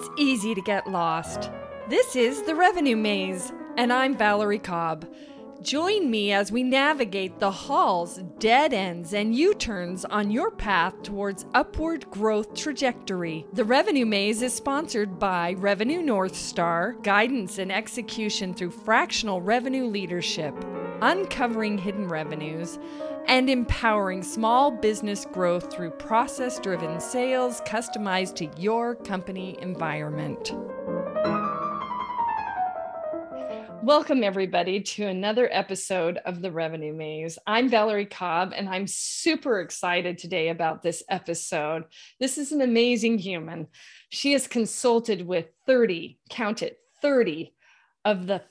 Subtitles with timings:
[0.00, 1.50] It's easy to get lost.
[1.90, 5.06] This is The Revenue Maze, and I'm Valerie Cobb.
[5.60, 11.02] Join me as we navigate the halls, dead ends, and U turns on your path
[11.02, 13.46] towards upward growth trajectory.
[13.52, 19.84] The Revenue Maze is sponsored by Revenue North Star, guidance and execution through fractional revenue
[19.84, 20.54] leadership,
[21.02, 22.78] uncovering hidden revenues,
[23.26, 30.52] and empowering small business growth through process driven sales customized to your company environment.
[33.82, 37.38] Welcome, everybody, to another episode of The Revenue Maze.
[37.46, 41.84] I'm Valerie Cobb, and I'm super excited today about this episode.
[42.20, 43.68] This is an amazing human.
[44.10, 47.54] She has consulted with 30, count it, 30
[48.04, 48.42] of the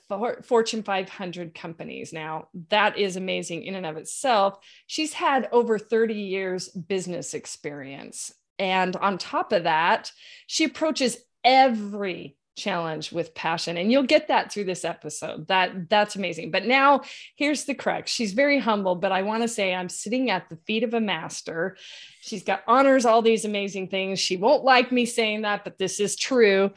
[0.44, 2.12] Fortune 500 companies.
[2.12, 4.58] Now, that is amazing in and of itself.
[4.86, 8.32] She's had over 30 years business experience.
[8.58, 10.12] And on top of that,
[10.46, 13.76] she approaches every challenge with passion.
[13.76, 15.48] And you'll get that through this episode.
[15.48, 16.50] That that's amazing.
[16.50, 17.02] But now
[17.36, 18.10] here's the crux.
[18.10, 21.00] She's very humble but i want to say i'm sitting at the feet of a
[21.00, 21.76] master.
[22.20, 24.20] She's got honors all these amazing things.
[24.20, 26.72] She won't like me saying that but this is true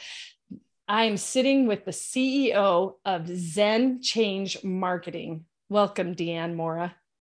[0.93, 5.45] I am sitting with the CEO of ZenChange Marketing.
[5.67, 6.93] Welcome, Diane Moura.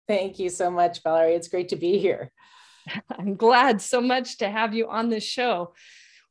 [0.10, 1.36] Thank you so much, Valerie.
[1.36, 2.34] It's great to be here.
[3.18, 5.74] I'm glad so much to have you on this show.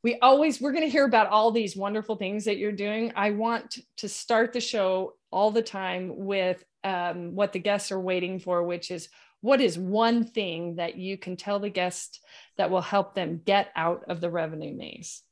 [0.03, 3.11] We always, we're going to hear about all these wonderful things that you're doing.
[3.15, 7.99] I want to start the show all the time with um, what the guests are
[7.99, 9.09] waiting for, which is
[9.41, 12.23] what is one thing that you can tell the guest
[12.57, 15.23] that will help them get out of the revenue maze?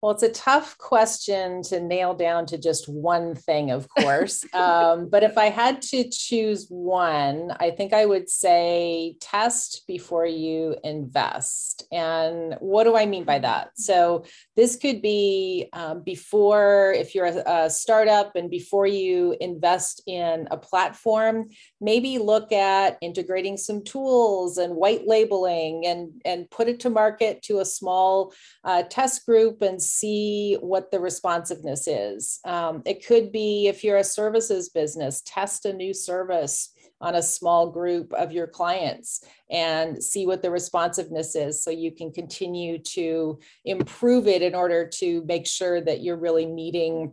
[0.00, 4.44] Well, it's a tough question to nail down to just one thing, of course.
[4.54, 10.24] um, but if I had to choose one, I think I would say test before
[10.24, 11.82] you invest.
[11.90, 13.70] And what do I mean by that?
[13.74, 20.02] So, this could be um, before, if you're a, a startup and before you invest
[20.06, 21.48] in a platform,
[21.80, 27.42] maybe look at integrating some tools and white labeling and, and put it to market
[27.42, 28.32] to a small
[28.64, 32.40] uh, test group and see what the responsiveness is.
[32.44, 37.22] Um, it could be if you're a services business, test a new service on a
[37.22, 42.78] small group of your clients and see what the responsiveness is so you can continue
[42.78, 47.12] to improve it in order to make sure that you're really meeting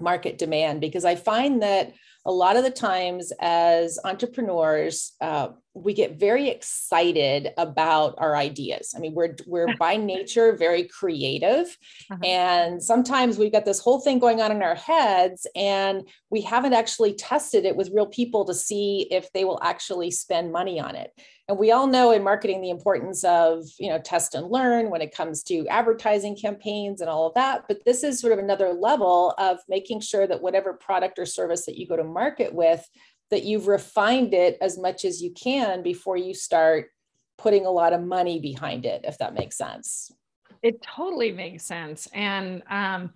[0.00, 1.92] market demand because i find that
[2.24, 8.92] a lot of the times as entrepreneurs uh, we get very excited about our ideas
[8.96, 11.76] i mean we're we're by nature very creative
[12.10, 12.18] uh-huh.
[12.24, 16.72] and sometimes we've got this whole thing going on in our heads and we haven't
[16.72, 20.94] actually tested it with real people to see if they will actually spend money on
[20.94, 21.12] it
[21.48, 25.02] and we all know in marketing the importance of you know test and learn when
[25.02, 28.72] it comes to advertising campaigns and all of that but this is sort of another
[28.72, 32.88] level of making sure that whatever product or service that you go to market with
[33.30, 36.88] that you've refined it as much as you can before you start
[37.38, 40.12] putting a lot of money behind it if that makes sense
[40.62, 43.10] it totally makes sense and um,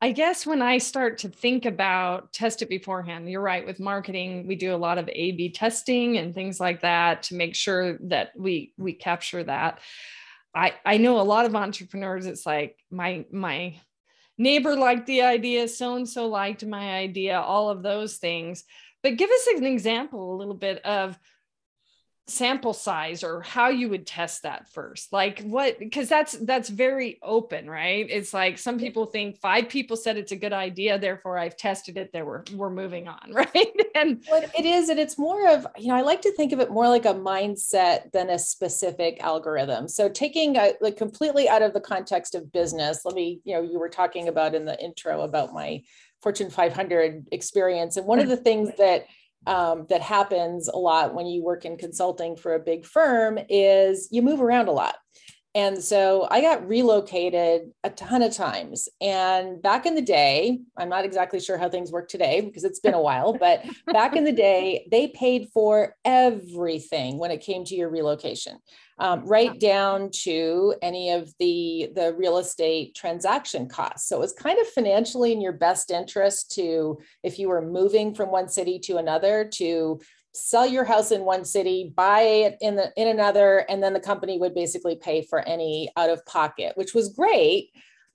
[0.00, 3.66] I guess when I start to think about test it beforehand, you're right.
[3.66, 7.56] With marketing, we do a lot of A/B testing and things like that to make
[7.56, 9.80] sure that we we capture that.
[10.54, 12.26] I I know a lot of entrepreneurs.
[12.26, 13.80] It's like my my
[14.38, 18.64] neighbor liked the idea, so and so liked my idea, all of those things.
[19.02, 21.18] But give us an example, a little bit of
[22.28, 25.12] sample size or how you would test that first?
[25.12, 28.06] Like what because that's that's very open right?
[28.08, 31.96] It's like some people think five people said it's a good idea therefore i've tested
[31.96, 33.72] it there we're, we're moving on right?
[33.94, 36.60] And well, it is and it's more of you know i like to think of
[36.60, 39.88] it more like a mindset than a specific algorithm.
[39.88, 43.62] So taking a, like completely out of the context of business let me you know
[43.62, 45.82] you were talking about in the intro about my
[46.22, 49.06] fortune 500 experience and one of the things that
[49.48, 54.08] um, that happens a lot when you work in consulting for a big firm is
[54.12, 54.96] you move around a lot.
[55.58, 58.88] And so I got relocated a ton of times.
[59.00, 62.78] And back in the day, I'm not exactly sure how things work today because it's
[62.78, 67.64] been a while, but back in the day, they paid for everything when it came
[67.64, 68.58] to your relocation,
[69.00, 74.08] um, right down to any of the, the real estate transaction costs.
[74.08, 78.14] So it was kind of financially in your best interest to, if you were moving
[78.14, 79.98] from one city to another, to
[80.38, 84.00] sell your house in one city, buy it in the in another, and then the
[84.00, 87.70] company would basically pay for any out of pocket, which was great.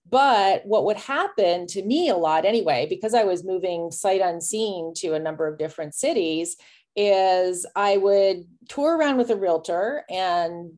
[0.10, 4.94] But what would happen to me a lot anyway, because I was moving sight unseen
[4.98, 6.58] to a number of different cities,
[6.96, 10.74] is I would tour around with a realtor and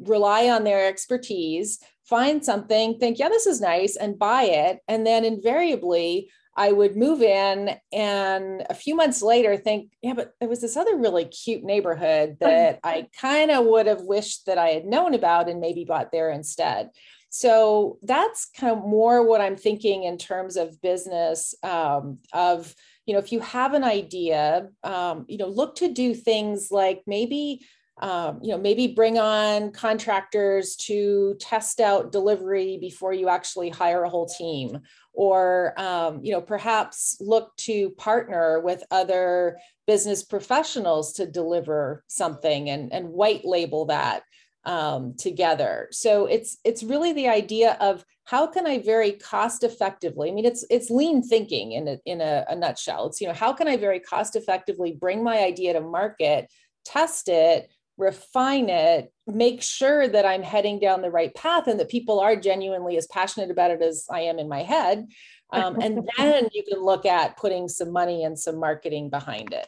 [0.00, 4.80] rely on their expertise, find something, think, yeah, this is nice, and buy it.
[4.88, 10.32] And then invariably, I would move in and a few months later think, yeah, but
[10.40, 14.58] there was this other really cute neighborhood that I kind of would have wished that
[14.58, 16.90] I had known about and maybe bought there instead.
[17.30, 22.74] So that's kind of more what I'm thinking in terms of business um, of,
[23.06, 27.02] you know, if you have an idea, um, you know, look to do things like
[27.06, 27.60] maybe
[28.00, 34.04] um, you know, maybe bring on contractors to test out delivery before you actually hire
[34.04, 34.78] a whole team,
[35.12, 42.70] or um, you know, perhaps look to partner with other business professionals to deliver something
[42.70, 44.22] and, and white label that
[44.64, 45.88] um, together.
[45.90, 50.28] So it's it's really the idea of how can I very cost effectively?
[50.28, 53.06] I mean, it's it's lean thinking in a, in a, a nutshell.
[53.06, 56.52] It's you know how can I very cost effectively bring my idea to market,
[56.84, 61.90] test it, refine it, make sure that I'm heading down the right path and that
[61.90, 65.08] people are genuinely as passionate about it as I am in my head.
[65.52, 69.66] Um, and then you can look at putting some money and some marketing behind it.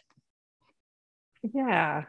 [1.53, 2.05] Yeah.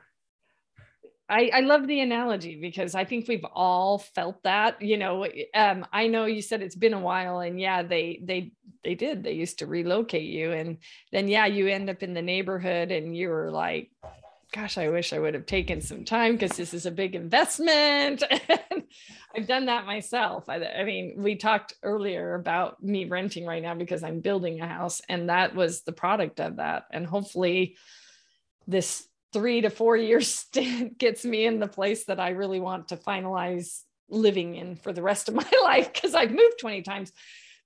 [1.27, 5.25] I, I love the analogy because I think we've all felt that, you know,
[5.55, 8.51] um, I know you said it's been a while and yeah, they, they,
[8.83, 10.79] they did, they used to relocate you and
[11.13, 13.89] then, yeah, you end up in the neighborhood and you were like,
[14.53, 18.23] gosh, I wish I would have taken some time because this is a big investment.
[18.49, 18.83] and
[19.35, 20.49] I've done that myself.
[20.49, 24.67] I, I, mean, we talked earlier about me renting right now because I'm building a
[24.67, 26.83] house, and that was the product of that.
[26.91, 27.77] And hopefully,
[28.67, 32.89] this three to four year stint gets me in the place that I really want
[32.89, 37.13] to finalize living in for the rest of my life because I've moved 20 times.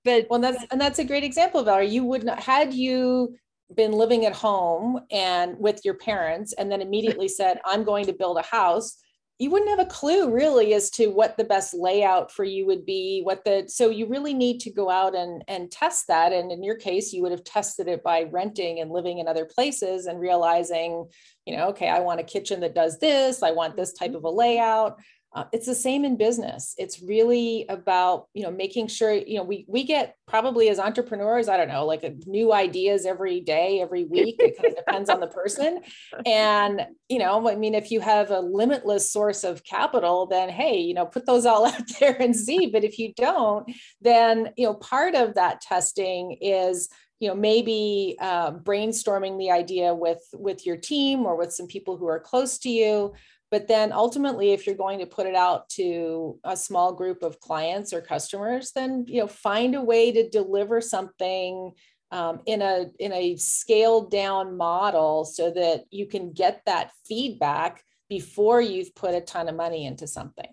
[0.04, 1.90] But well, that's and that's a great example, Valerie.
[1.90, 3.36] You would not had you
[3.74, 8.14] been living at home and with your parents and then immediately said i'm going to
[8.14, 8.98] build a house
[9.38, 12.86] you wouldn't have a clue really as to what the best layout for you would
[12.86, 16.32] be what the so you really need to go out and and test that.
[16.32, 19.46] And in your case you would have tested it by renting and living in other
[19.46, 21.06] places and realizing
[21.46, 23.44] you know okay i want a kitchen that does this.
[23.44, 24.18] I want this type mm-hmm.
[24.18, 25.00] of a layout
[25.36, 26.74] uh, it's the same in business.
[26.78, 31.50] It's really about you know making sure you know we we get probably as entrepreneurs
[31.50, 34.38] I don't know like a, new ideas every day every week.
[34.40, 35.82] It kind of depends on the person,
[36.26, 40.80] and you know I mean if you have a limitless source of capital, then hey
[40.80, 42.68] you know put those all out there and see.
[42.68, 43.70] But if you don't,
[44.02, 46.88] then you know part of that testing is
[47.20, 51.98] you know maybe uh, brainstorming the idea with with your team or with some people
[51.98, 53.14] who are close to you
[53.52, 57.40] but then ultimately, if you're going to put it out to a small group of
[57.40, 61.72] clients or customers, then you know find a way to deliver something
[62.12, 67.84] um, in a in a scaled down model so that you can get that feedback
[68.10, 70.52] before you've put a ton of money into something.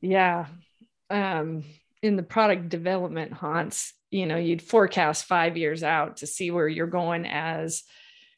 [0.00, 0.46] Yeah.
[1.10, 1.64] Um,
[2.02, 6.68] in the product development haunts, you know, you'd forecast five years out to see where
[6.68, 7.82] you're going as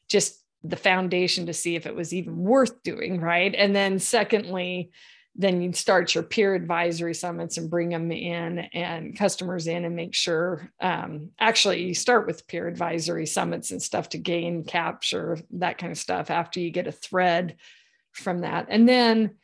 [0.09, 3.53] just the foundation to see if it was even worth doing right?
[3.55, 4.91] And then secondly
[5.35, 9.95] then you start your peer advisory summits and bring them in and customers in and
[9.95, 15.37] make sure um, actually you start with peer advisory summits and stuff to gain capture
[15.51, 17.55] that kind of stuff after you get a thread
[18.11, 18.67] from that.
[18.69, 19.35] And then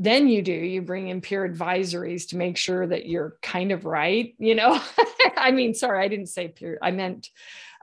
[0.00, 3.84] then you do you bring in peer advisories to make sure that you're kind of
[3.84, 4.80] right you know?
[5.36, 7.30] I mean sorry i didn't say peer i meant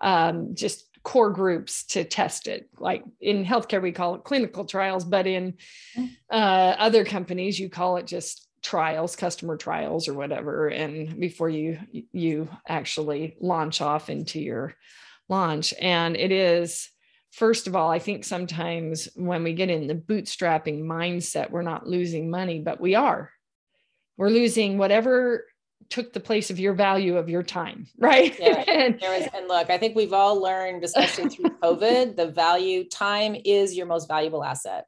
[0.02, 2.68] um, just core groups to test it.
[2.78, 5.54] Like in healthcare, we call it clinical trials, but in
[5.96, 6.10] mm.
[6.30, 10.68] uh, other companies, you call it just trials, customer trials, or whatever.
[10.68, 11.80] And before you
[12.12, 14.76] you actually launch off into your
[15.30, 16.90] launch, and it is
[17.32, 21.88] first of all, I think sometimes when we get in the bootstrapping mindset, we're not
[21.88, 23.32] losing money, but we are.
[24.18, 25.46] We're losing whatever
[25.90, 28.38] took the place of your value of your time, right?
[28.40, 28.64] Yeah.
[28.68, 33.76] and, and look, I think we've all learned, especially through COVID, the value time is
[33.76, 34.86] your most valuable asset.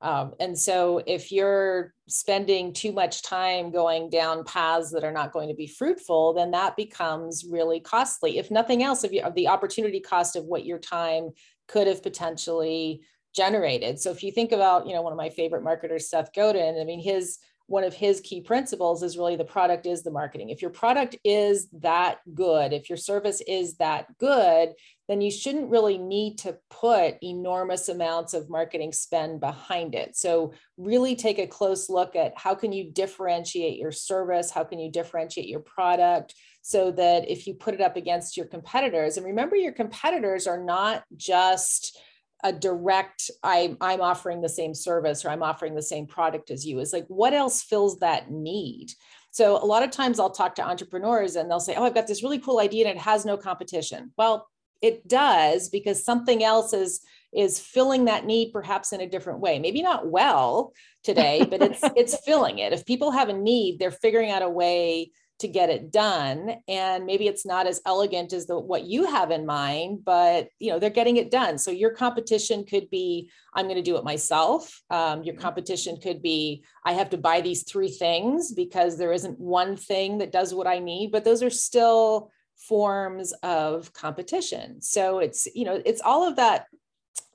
[0.00, 5.32] Um, and so if you're spending too much time going down paths that are not
[5.32, 8.38] going to be fruitful, then that becomes really costly.
[8.38, 11.30] If nothing else, of, you have the opportunity cost of what your time
[11.68, 14.00] could have potentially generated.
[14.00, 16.84] So if you think about, you know, one of my favorite marketers, Seth Godin, I
[16.84, 20.50] mean, his one of his key principles is really the product is the marketing.
[20.50, 24.72] If your product is that good, if your service is that good,
[25.08, 30.16] then you shouldn't really need to put enormous amounts of marketing spend behind it.
[30.16, 34.78] So really take a close look at how can you differentiate your service, how can
[34.78, 39.26] you differentiate your product so that if you put it up against your competitors and
[39.26, 41.98] remember your competitors are not just
[42.42, 46.66] a direct I, i'm offering the same service or i'm offering the same product as
[46.66, 48.92] you is like what else fills that need?
[49.30, 52.06] So a lot of times i'll talk to entrepreneurs and they'll say oh i've got
[52.06, 54.12] this really cool idea and it has no competition.
[54.16, 54.48] Well
[54.80, 57.00] it does because something else is
[57.32, 59.58] is filling that need perhaps in a different way.
[59.58, 60.72] Maybe not well
[61.04, 62.72] today but it's it's filling it.
[62.72, 66.56] If people have a need they're figuring out a way to get it done.
[66.68, 70.70] And maybe it's not as elegant as the what you have in mind but you
[70.70, 71.58] know they're getting it done.
[71.58, 74.82] So your competition could be i'm going to do it myself.
[74.90, 75.42] Um, your mm-hmm.
[75.42, 80.18] competition could be i have to buy these three things because there isn't one thing
[80.18, 82.30] that does what i need but those are still
[82.68, 84.80] forms of competition.
[84.80, 86.66] So it's you know it's all of that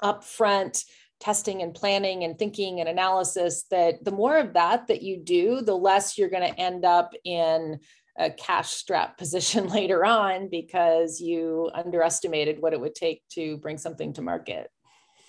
[0.01, 0.83] upfront
[1.19, 5.61] testing and planning and thinking and analysis that the more of that that you do
[5.61, 7.79] the less you're going to end up in
[8.17, 13.77] a cash strap position later on because you underestimated what it would take to bring
[13.77, 14.69] something to market.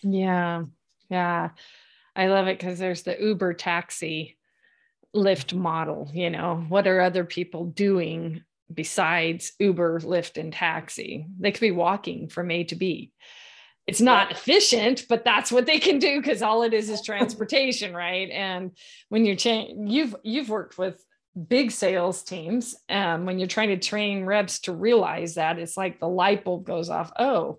[0.02, 0.64] Yeah
[1.10, 1.50] yeah.
[2.14, 4.36] I love it because there's the uber taxi
[5.16, 6.64] Lyft model you know?
[6.68, 8.42] What are other people doing
[8.72, 11.26] besides uber Lyft and taxi?
[11.38, 13.12] They could be walking from a to b
[13.88, 17.94] it's not efficient but that's what they can do because all it is is transportation
[17.94, 18.70] right and
[19.08, 21.02] when you're cha- you've you've worked with
[21.48, 25.98] big sales teams um, when you're trying to train reps to realize that it's like
[25.98, 27.58] the light bulb goes off oh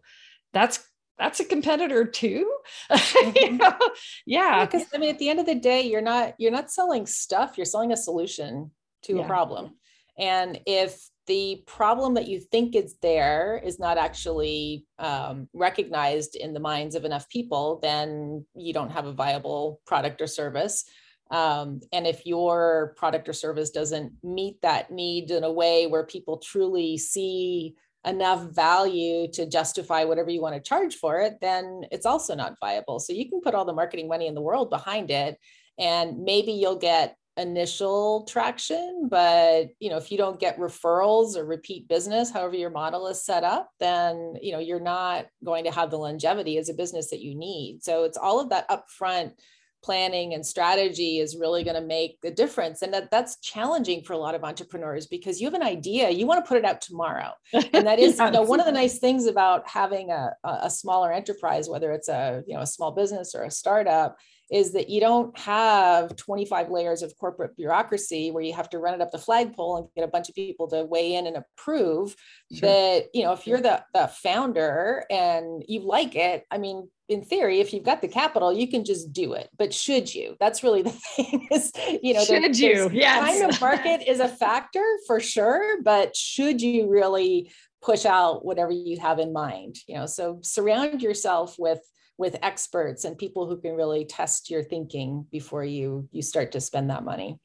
[0.53, 0.79] that's
[1.17, 2.49] that's a competitor too
[2.91, 3.31] mm-hmm.
[3.35, 3.77] you know?
[4.25, 6.71] yeah because yeah, i mean at the end of the day you're not you're not
[6.71, 8.69] selling stuff you're selling a solution
[9.01, 9.23] to yeah.
[9.23, 9.71] a problem
[10.19, 16.53] and if the problem that you think is there is not actually um, recognized in
[16.53, 20.85] the minds of enough people, then you don't have a viable product or service.
[21.29, 26.03] Um, and if your product or service doesn't meet that need in a way where
[26.03, 27.75] people truly see
[28.07, 32.55] enough value to justify whatever you want to charge for it, then it's also not
[32.59, 32.99] viable.
[32.99, 35.37] So you can put all the marketing money in the world behind it,
[35.77, 41.45] and maybe you'll get initial traction but you know if you don't get referrals or
[41.45, 45.71] repeat business however your model is set up then you know you're not going to
[45.71, 47.83] have the longevity as a business that you need.
[47.83, 49.33] So it's all of that upfront
[49.81, 52.81] planning and strategy is really going to make the difference.
[52.81, 56.27] And that that's challenging for a lot of entrepreneurs because you have an idea you
[56.27, 57.31] want to put it out tomorrow.
[57.73, 61.13] And that is you know one of the nice things about having a, a smaller
[61.13, 64.17] enterprise whether it's a you know a small business or a startup
[64.51, 68.93] is that you don't have 25 layers of corporate bureaucracy where you have to run
[68.93, 72.15] it up the flagpole and get a bunch of people to weigh in and approve
[72.51, 72.69] sure.
[72.69, 77.23] that you know if you're the, the founder and you like it i mean in
[77.23, 79.49] theory if you've got the capital you can just do it.
[79.57, 80.37] But should you?
[80.39, 82.89] That's really the thing is you know should you?
[82.93, 83.39] yes.
[83.39, 87.51] time of market is a factor for sure but should you really
[87.81, 90.05] push out whatever you have in mind you know?
[90.05, 91.79] So surround yourself with
[92.19, 96.59] with experts and people who can really test your thinking before you you start to
[96.59, 97.39] spend that money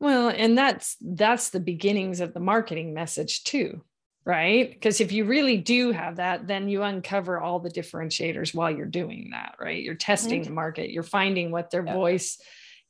[0.00, 3.80] well and that's that's the beginnings of the marketing message too
[4.24, 8.70] right because if you really do have that then you uncover all the differentiators while
[8.70, 10.50] you're doing that right you're testing mm-hmm.
[10.50, 11.94] the market you're finding what their yeah.
[11.94, 12.40] voice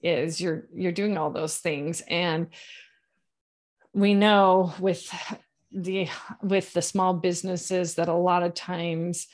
[0.02, 2.48] is you're you're doing all those things and
[3.92, 5.12] we know with
[5.70, 6.08] the
[6.42, 9.26] with the small businesses that a lot of times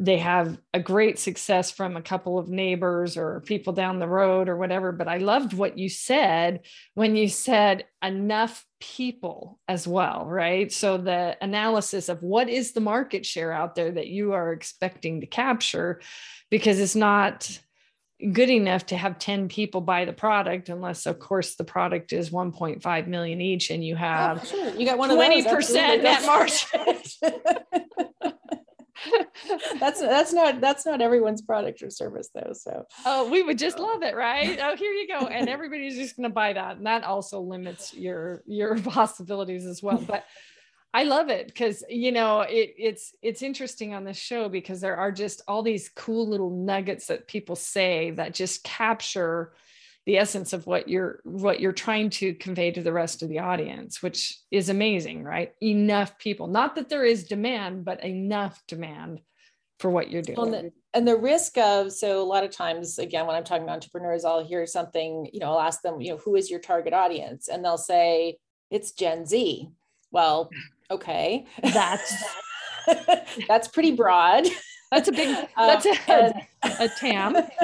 [0.00, 4.48] they have a great success from a couple of neighbors or people down the road
[4.48, 4.92] or whatever.
[4.92, 6.60] But I loved what you said
[6.94, 10.70] when you said enough people as well, right?
[10.70, 15.20] So the analysis of what is the market share out there that you are expecting
[15.20, 16.00] to capture,
[16.48, 17.58] because it's not
[18.32, 22.30] good enough to have 10 people buy the product unless of course the product is
[22.30, 24.74] 1.5 million each and you oh, have oh, sure.
[24.74, 26.96] you got one 20% net margin
[29.80, 32.84] that's that's not that's not everyone's product or service though so.
[33.04, 34.58] Oh we would just love it right?
[34.60, 35.26] Oh here you go.
[35.26, 39.82] And everybody's just going to buy that and that also limits your your possibilities as
[39.82, 39.98] well.
[39.98, 40.24] But
[40.94, 44.96] I love it because you know it, it's it's interesting on this show because there
[44.96, 49.52] are just all these cool little nuggets that people say that just capture
[50.06, 53.38] the essence of what you're what you're trying to convey to the rest of the
[53.38, 59.20] audience which is amazing right enough people not that there is demand but enough demand
[59.78, 60.38] for what you're doing.
[60.38, 63.66] And the, and the risk of so a lot of times again when I'm talking
[63.66, 66.60] to entrepreneurs, I'll hear something, you know, I'll ask them, you know, who is your
[66.60, 67.48] target audience?
[67.48, 68.38] And they'll say,
[68.70, 69.68] it's Gen Z.
[70.10, 70.50] Well,
[70.90, 71.46] okay.
[71.62, 72.14] That's
[73.48, 74.46] that's pretty broad.
[74.90, 77.36] That's a big that's a, uh, a TAM.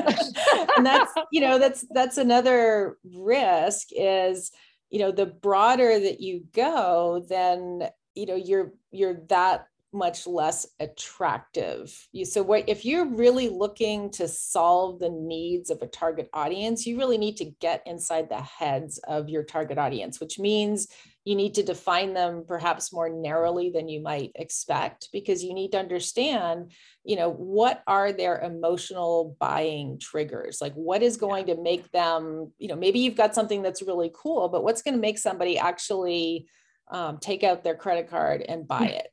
[0.77, 4.51] and that's, you know, that's that's another risk is,
[4.91, 10.67] you know, the broader that you go, then you know you're you're that much less
[10.81, 11.97] attractive.
[12.13, 16.87] You, so what if you're really looking to solve the needs of a target audience,
[16.87, 20.89] you really need to get inside the heads of your target audience, which means
[21.25, 25.73] you need to define them perhaps more narrowly than you might expect because you need
[25.73, 26.71] to understand
[27.05, 30.61] you know what are their emotional buying triggers?
[30.61, 34.11] Like what is going to make them you know maybe you've got something that's really
[34.15, 36.49] cool but what's going to make somebody actually
[36.91, 39.09] um, take out their credit card and buy it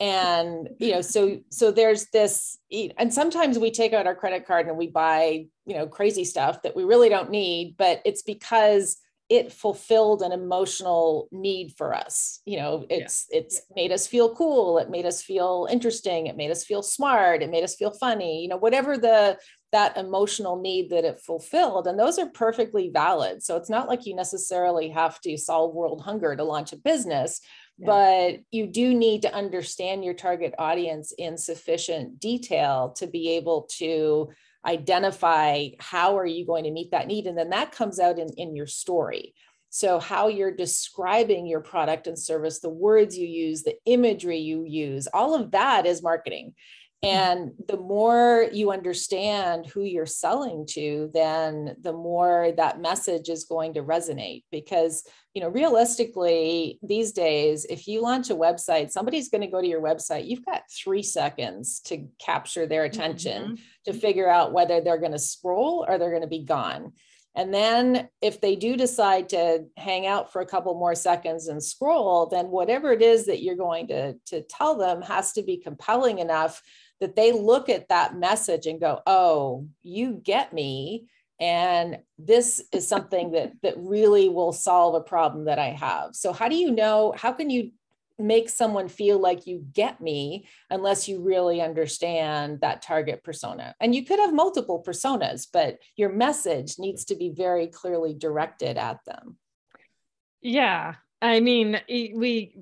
[0.00, 2.58] and you know so so there's this
[2.98, 6.62] and sometimes we take out our credit card and we buy you know crazy stuff
[6.62, 8.98] that we really don't need but it's because
[9.30, 12.40] it fulfilled an emotional need for us.
[12.44, 13.38] You know it's yeah.
[13.38, 14.78] it's made us feel cool.
[14.78, 16.26] It made us feel interesting.
[16.26, 17.42] It made us feel smart.
[17.42, 19.38] It made us feel funny you know whatever the
[19.72, 21.88] that emotional need that it fulfilled.
[21.88, 23.42] And those are perfectly valid.
[23.42, 27.40] So it's not like you necessarily have to solve world hunger to launch a business
[27.78, 33.68] but you do need to understand your target audience in sufficient detail to be able
[33.78, 34.30] to
[34.64, 38.28] identify how are you going to meet that need and then that comes out in,
[38.36, 39.34] in your story
[39.74, 44.62] so how you're describing your product and service the words you use the imagery you
[44.64, 46.54] use all of that is marketing.
[47.04, 53.44] And the more you understand who you're selling to, then the more that message is
[53.44, 54.44] going to resonate.
[54.50, 59.60] Because, you know, realistically, these days, if you launch a website, somebody's going to go
[59.60, 60.28] to your website.
[60.28, 63.54] You've got three seconds to capture their attention mm-hmm.
[63.84, 66.92] to figure out whether they're going to scroll or they're going to be gone.
[67.36, 71.62] And then if they do decide to hang out for a couple more seconds and
[71.62, 75.56] scroll, then whatever it is that you're going to, to tell them has to be
[75.56, 76.62] compelling enough
[77.00, 81.06] that they look at that message and go, oh, you get me.
[81.40, 86.14] And this is something that that really will solve a problem that I have.
[86.14, 87.72] So how do you know, how can you
[88.18, 93.74] make someone feel like you get me unless you really understand that target persona.
[93.80, 98.78] And you could have multiple personas, but your message needs to be very clearly directed
[98.78, 99.36] at them.
[100.40, 100.94] Yeah.
[101.20, 102.56] I mean, we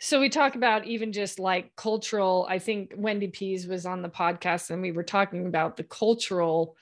[0.00, 4.08] so we talk about even just like cultural i think wendy pease was on the
[4.08, 6.76] podcast and we were talking about the cultural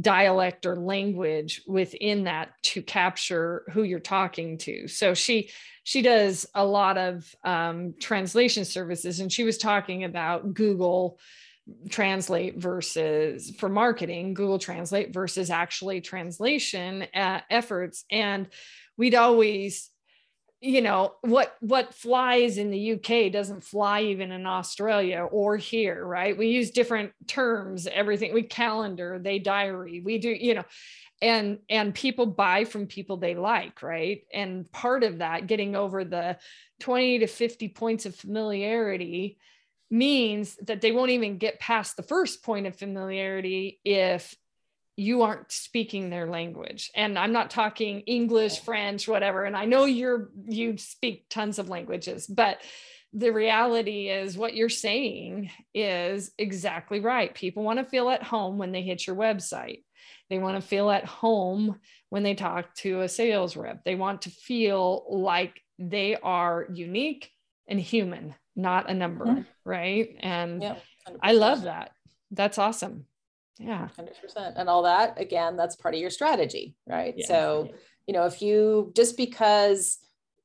[0.00, 4.88] dialect or language within that to capture who you're talking to.
[4.88, 5.50] So she
[5.84, 11.18] she does a lot of um, translation services and she was talking about google
[11.90, 18.04] translate versus for marketing google translate versus actually translation uh, efforts.
[18.10, 18.48] And
[18.96, 19.90] we'd always
[20.62, 26.06] you know what what flies in the UK doesn't fly even in Australia or here
[26.06, 26.38] right?
[26.38, 30.64] We use different terms everything we calendar they diary we do you know
[31.20, 34.22] and and people buy from people they like right?
[34.32, 36.38] And part of that getting over the
[36.78, 39.38] 20 to 50 points of familiarity
[39.90, 44.36] means that they won't even get past the first point of familiarity if
[44.96, 46.90] you aren't speaking their language.
[46.94, 49.44] And i'm not talking english french whatever.
[49.44, 52.58] And i know you're you speak tons of languages but
[53.12, 57.34] the reality is what you're saying is exactly right.
[57.34, 59.82] People want to feel at home when they hit your website.
[60.30, 61.78] They want to feel at home
[62.08, 63.84] when they talk to a sales rep.
[63.84, 67.30] They want to feel like they are unique
[67.68, 69.42] and human not a number mm-hmm.
[69.64, 70.16] right?
[70.20, 70.82] And yep,
[71.22, 71.92] i love that.
[72.30, 73.06] That's awesome
[73.62, 73.88] yeah.
[73.98, 77.14] 100% and all that again that's part of your strategy right?
[77.16, 77.26] Yeah.
[77.26, 77.68] so
[78.06, 79.98] you know if you just because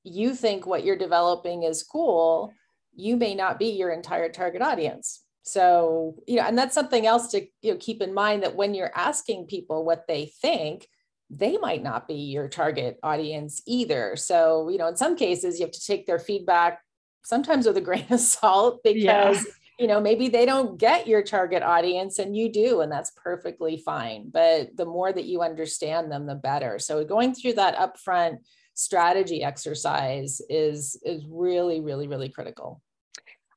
[0.03, 2.53] you think what you're developing is cool
[2.97, 5.23] you may not be your entire target audience.
[5.43, 8.73] So you know and that's something else to you know keep in mind that when
[8.73, 10.89] you're asking people what they think
[11.29, 14.17] they might not be your target audience either.
[14.17, 16.81] So you know in some cases you have to take their feedback
[17.23, 21.21] sometimes with a grain of salt because yeah you know maybe they don't get your
[21.21, 26.11] target audience and you do and that's perfectly fine but the more that you understand
[26.11, 26.79] them the better.
[26.79, 28.37] So going through that upfront
[28.73, 32.81] strategy exercise is is really really really critical.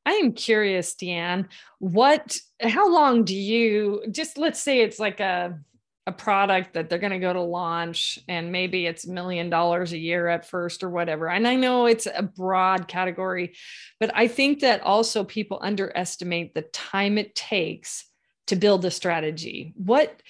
[0.06, 5.58] I am curious, Diane, what, how long do you just, let's say it's like a,
[6.10, 9.98] a product that they're going to go to launch and maybe it's million dollars a
[9.98, 11.28] year at first or whatever.
[11.28, 13.54] And i know it's a broad category
[13.98, 18.10] but i think that also people underestimate the time it takes
[18.50, 19.72] to build a strategy.
[19.76, 20.22] What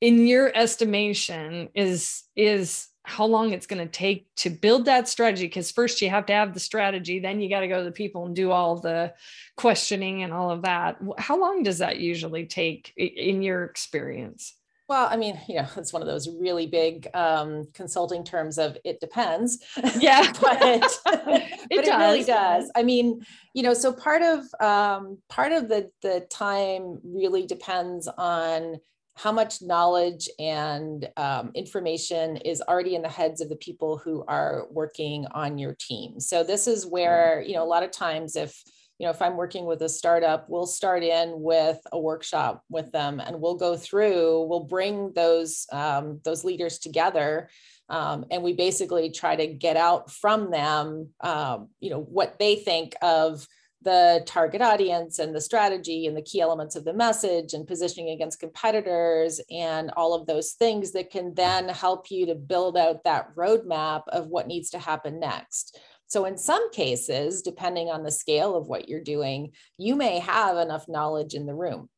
[0.00, 5.46] in your estimation is is how long it's going to take to build that strategy?
[5.46, 7.92] Because first you have to have the strategy then you got to go to the
[7.92, 9.12] people and do all the
[9.56, 10.96] questioning and all of that.
[11.18, 14.54] How long does that usually take in your experience
[14.88, 18.76] well, I mean, you know, it's one of those really big um, consulting terms of
[18.84, 19.58] it depends.
[19.98, 22.70] Yeah, but, it, but it, it really does.
[22.74, 23.24] I mean,
[23.54, 28.78] you know, so part of um, part of the the time really depends on
[29.14, 34.24] how much knowledge and um, information is already in the heads of the people who
[34.28, 36.20] are working on your team.
[36.20, 38.62] So this is where, you know, a lot of times if,
[38.98, 42.90] you know, if I'm working with a startup, we'll start in with a workshop with
[42.90, 47.48] them and we'll go through, we'll bring those, um, those leaders together
[47.88, 52.56] um, and we basically try to get out from them, um, you know, what they
[52.56, 53.46] think of
[53.82, 58.10] the target audience and the strategy and the key elements of the message and positioning
[58.10, 63.04] against competitors and all of those things that can then help you to build out
[63.04, 65.78] that roadmap of what needs to happen next.
[66.08, 70.56] So, in some cases, depending on the scale of what you're doing, you may have
[70.56, 71.88] enough knowledge in the room.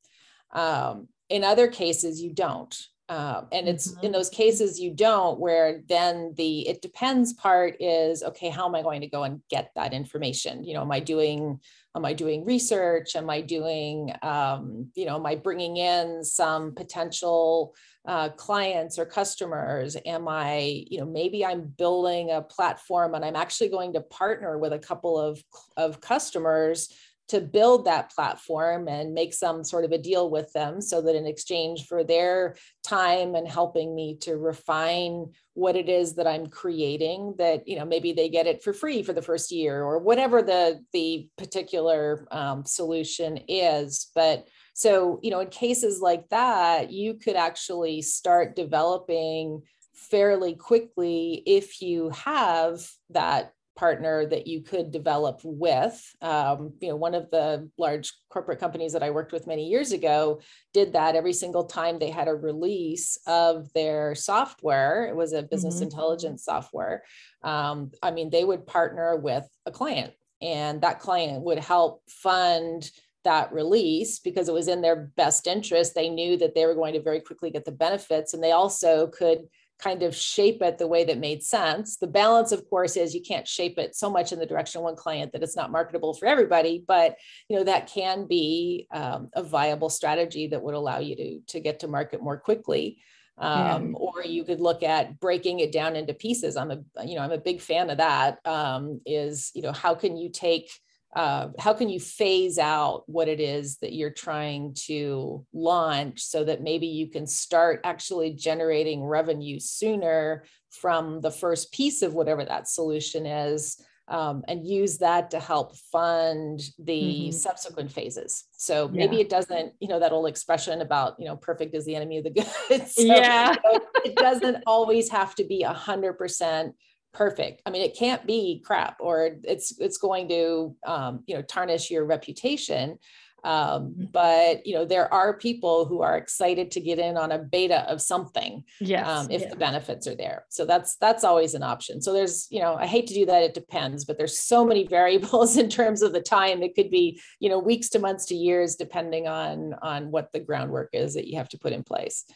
[0.52, 2.76] Um, in other cases, you don't.
[3.10, 4.06] Um, and it's mm-hmm.
[4.06, 8.76] in those cases you don't where then the it depends part is okay how am
[8.76, 11.58] i going to go and get that information you know am i doing
[11.96, 16.72] am i doing research am i doing um, you know am i bringing in some
[16.72, 17.74] potential
[18.06, 23.36] uh, clients or customers am i you know maybe i'm building a platform and i'm
[23.36, 25.42] actually going to partner with a couple of
[25.76, 26.88] of customers
[27.30, 31.14] to build that platform and make some sort of a deal with them so that
[31.14, 36.48] in exchange for their time and helping me to refine what it is that I'm
[36.48, 40.00] creating that you know maybe they get it for free for the first year or
[40.00, 44.10] whatever the the particular um, solution is.
[44.12, 44.48] But
[44.80, 49.60] so you know in cases like that you could actually start developing
[49.94, 56.14] fairly quickly if you have that partner that you could develop with.
[56.20, 59.92] Um, you know, one of the large corporate companies that I worked with many years
[59.92, 60.40] ago
[60.74, 65.06] did that every single time they had a release of their software.
[65.06, 65.84] It was a business mm-hmm.
[65.84, 67.04] intelligence software.
[67.42, 70.12] Um, I mean, they would partner with a client,
[70.42, 72.90] and that client would help fund
[73.24, 75.94] that release because it was in their best interest.
[75.94, 79.06] They knew that they were going to very quickly get the benefits, and they also
[79.08, 79.48] could
[79.80, 81.96] kind of shape it the way that made sense.
[81.96, 84.84] The balance, of course, is you can't shape it so much in the direction of
[84.84, 87.16] one client that it's not marketable for everybody, but
[87.48, 91.60] you know that can be um, a viable strategy that would allow you to to
[91.60, 92.98] get to market more quickly.
[93.38, 93.96] Um, yeah.
[93.96, 96.56] Or you could look at breaking it down into pieces.
[96.56, 98.38] I'm a you know I'm a big fan of that.
[98.44, 100.70] Um, is you know how can you take
[101.14, 106.44] uh, how can you phase out what it is that you're trying to launch so
[106.44, 112.44] that maybe you can start actually generating revenue sooner from the first piece of whatever
[112.44, 117.30] that solution is um, and use that to help fund the mm-hmm.
[117.32, 119.22] subsequent phases so maybe yeah.
[119.22, 122.24] it doesn't you know that old expression about you know perfect is the enemy of
[122.24, 122.46] the good
[122.88, 126.74] so, yeah you know, it doesn't always have to be a hundred percent
[127.12, 127.62] perfect.
[127.66, 131.90] I mean it can't be crap or it's it's going to um, you know tarnish
[131.90, 132.98] your reputation.
[133.42, 134.04] Um, mm-hmm.
[134.12, 137.90] but you know there are people who are excited to get in on a beta
[137.90, 139.48] of something yes, um, if yeah.
[139.48, 140.44] the benefits are there.
[140.50, 142.02] So that's that's always an option.
[142.02, 144.86] So there's you know i hate to do that it depends but there's so many
[144.98, 146.62] variables in terms of the time.
[146.62, 150.40] It could be you know weeks to months to years depending on on what the
[150.40, 152.26] groundwork is that you have to put in place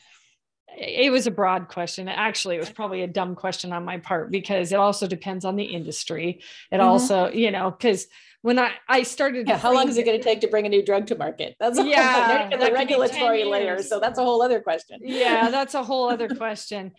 [0.77, 2.09] it was a broad question.
[2.09, 5.57] Actually, it was probably a dumb question on my part because it also depends on
[5.57, 6.41] the industry.
[6.71, 6.87] It mm-hmm.
[6.87, 8.07] also, you know, because
[8.43, 10.69] when I I started, yeah, how long is it going to take to bring a
[10.69, 11.57] new drug to market?
[11.59, 13.83] That's yeah, the regulatory layer.
[13.83, 15.01] So that's a whole other question.
[15.03, 16.93] Yeah, that's a whole other question.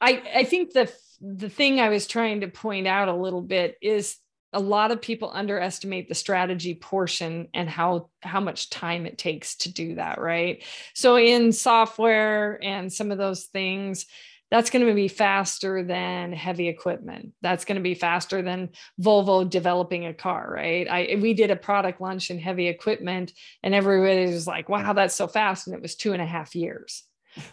[0.00, 3.76] I I think the the thing I was trying to point out a little bit
[3.80, 4.16] is
[4.52, 9.56] a lot of people underestimate the strategy portion and how how much time it takes
[9.56, 10.64] to do that right?
[10.94, 14.06] So in software and some of those things
[14.50, 17.32] that's going to be faster than heavy equipment.
[17.40, 18.68] That's going to be faster than
[19.00, 20.86] volvo developing a car right?
[20.88, 25.14] I we did a product launch in heavy equipment and everybody was like wow that's
[25.14, 27.04] so fast and it was two and a half years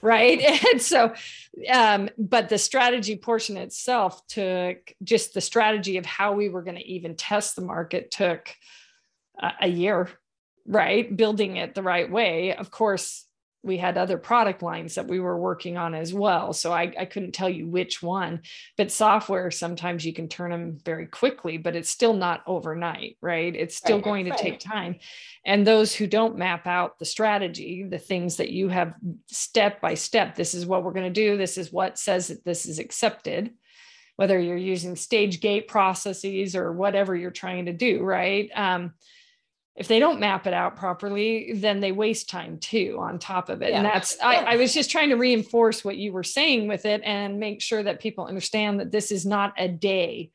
[0.02, 0.42] right?
[0.72, 1.14] And so
[1.72, 6.78] um, but the strategy portion itself took just the strategy of how we were going
[6.78, 8.50] to even test the market took
[9.42, 10.10] a, a year
[10.66, 11.18] right?
[11.18, 12.56] Building it the right way.
[12.56, 13.26] Of course
[13.62, 16.54] we had other product lines that we were working on as well.
[16.54, 18.42] So I, I couldn't tell you which one,
[18.78, 23.54] but software, sometimes you can turn them very quickly, but it's still not overnight, right?
[23.54, 24.40] It's still right, going to right.
[24.40, 24.96] take time.
[25.46, 28.94] And those who don't map out the strategy, the things that you have
[29.28, 32.46] step by step, this is what we're going to do, this is what says that
[32.46, 33.52] this is accepted,
[34.16, 38.50] whether you're using stage gate processes or whatever you're trying to do, right?
[38.56, 38.94] Um,
[39.80, 43.62] if they don't map it out properly, then they waste time too on top of
[43.62, 43.70] it.
[43.70, 43.78] Yeah.
[43.78, 44.28] And that's, yeah.
[44.28, 47.62] I, I was just trying to reinforce what you were saying with it and make
[47.62, 50.32] sure that people understand that this is not a day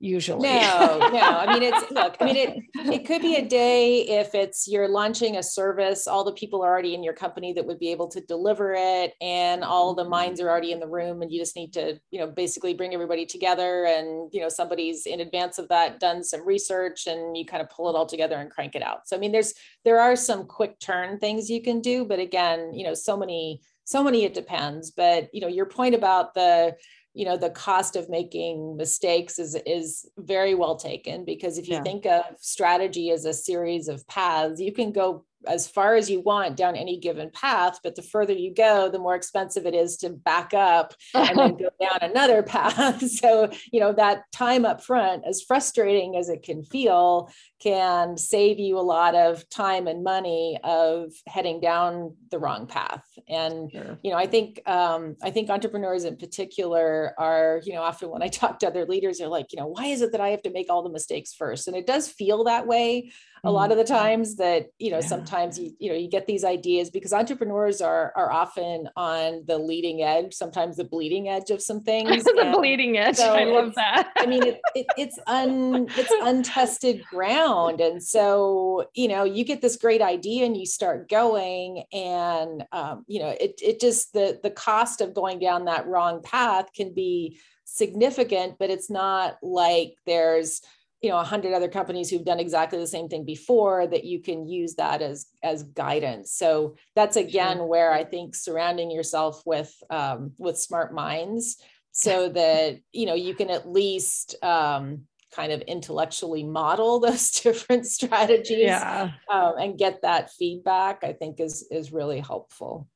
[0.00, 0.48] usually.
[0.48, 1.18] No, no.
[1.18, 4.88] I mean, it's look, I mean, it it could be a day if it's you're
[4.88, 8.08] launching a service, all the people are already in your company that would be able
[8.08, 10.10] to deliver it, and all the mm-hmm.
[10.10, 12.94] minds are already in the room, and you just need to, you know, basically bring
[12.94, 13.84] everybody together.
[13.84, 17.70] And you know, somebody's in advance of that done some research and you kind of
[17.70, 19.08] pull it all together and crank it out.
[19.08, 22.72] So I mean, there's there are some quick turn things you can do, but again,
[22.74, 26.76] you know, so many so many it depends but you know your point about the
[27.18, 31.74] you know the cost of making mistakes is is very well taken because if you
[31.74, 31.82] yeah.
[31.82, 36.20] think of strategy as a series of paths you can go as far as you
[36.20, 39.96] want down any given path but the further you go the more expensive it is
[39.96, 43.02] to back up and then go down another path.
[43.18, 48.58] So you know that time up front as frustrating as it can feel can save
[48.58, 53.04] you a lot of time and money of heading down the wrong path.
[53.28, 53.98] And sure.
[54.02, 58.22] you know i think um, i think entrepreneurs in particular are you know often when
[58.22, 60.42] i talk to other leaders they're like you know why is it that i have
[60.42, 61.68] to make all the mistakes first?
[61.68, 63.10] And it does feel that way
[63.44, 63.94] a lot of the mm-hmm.
[63.94, 65.06] times that you know yeah.
[65.06, 69.58] sometimes you you know you get these ideas because entrepreneurs are are often on the
[69.58, 73.74] leading edge sometimes the bleeding edge of some things the bleeding edge so i love
[73.74, 79.44] that i mean it, it, it's un it's untested ground and so you know you
[79.44, 84.12] get this great idea and you start going and um, you know it it just
[84.12, 89.36] the the cost of going down that wrong path can be significant but it's not
[89.42, 90.62] like there's
[91.00, 94.20] you know a hundred other companies who've done exactly the same thing before that you
[94.20, 97.66] can use that as as guidance so that's again sure.
[97.66, 101.58] where i think surrounding yourself with um, with smart minds
[101.92, 105.02] so that you know you can at least um,
[105.34, 109.12] kind of intellectually model those different strategies yeah.
[109.32, 112.88] um, and get that feedback i think is is really helpful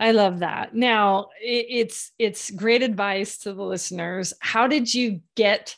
[0.00, 0.76] I love that.
[0.76, 4.32] Now, it's it's great advice to the listeners.
[4.38, 5.74] How did you get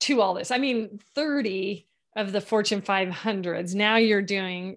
[0.00, 0.50] to all this.
[0.50, 3.74] I mean, 30 of the Fortune 500s.
[3.74, 4.76] Now you're doing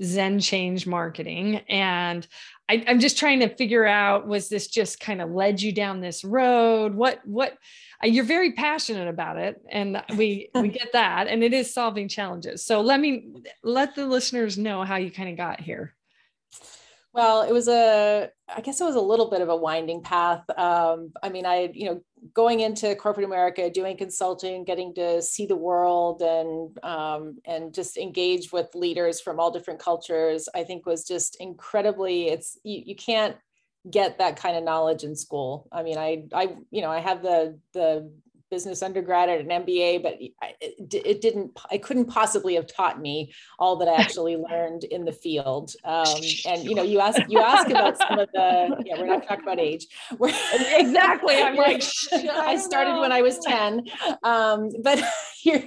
[0.00, 1.56] ZenChange marketing.
[1.68, 2.26] And
[2.68, 6.00] I, am just trying to figure out was this just kind of led you down
[6.00, 6.94] this road?
[6.94, 7.56] What, what,
[8.02, 9.60] uh, you're very passionate about it.
[9.70, 11.26] And we, we get that.
[11.28, 12.64] And it is solving challenges.
[12.64, 13.28] So let me
[13.62, 15.94] let the listeners know how you kind of got here.
[17.12, 20.48] Well, it was a, I guess it was a little bit of a winding path.
[20.56, 22.00] Um, I mean, I, you know,
[22.34, 27.96] going into corporate America, doing consulting, getting to see the world and, um, and just
[27.96, 32.94] engage with leaders from all different cultures, I think was just incredibly, it's, you, you
[32.94, 33.36] can't
[33.90, 35.66] get that kind of knowledge in school.
[35.72, 38.12] I mean, I, I, you know, I have the, the
[38.50, 40.32] business undergrad at an MBA, but it,
[40.92, 45.12] it, didn't, I couldn't possibly have taught me all that I actually learned in the
[45.12, 45.72] field.
[45.84, 46.06] Um,
[46.46, 49.44] and you know, you ask, you ask about some of the, yeah, we're not talking
[49.44, 49.86] about age.
[50.18, 50.28] We're,
[50.76, 51.36] exactly.
[51.36, 51.82] I'm like,
[52.12, 53.00] I, I started know.
[53.00, 53.82] when I was 10,
[54.22, 55.02] um, but
[55.44, 55.62] you're,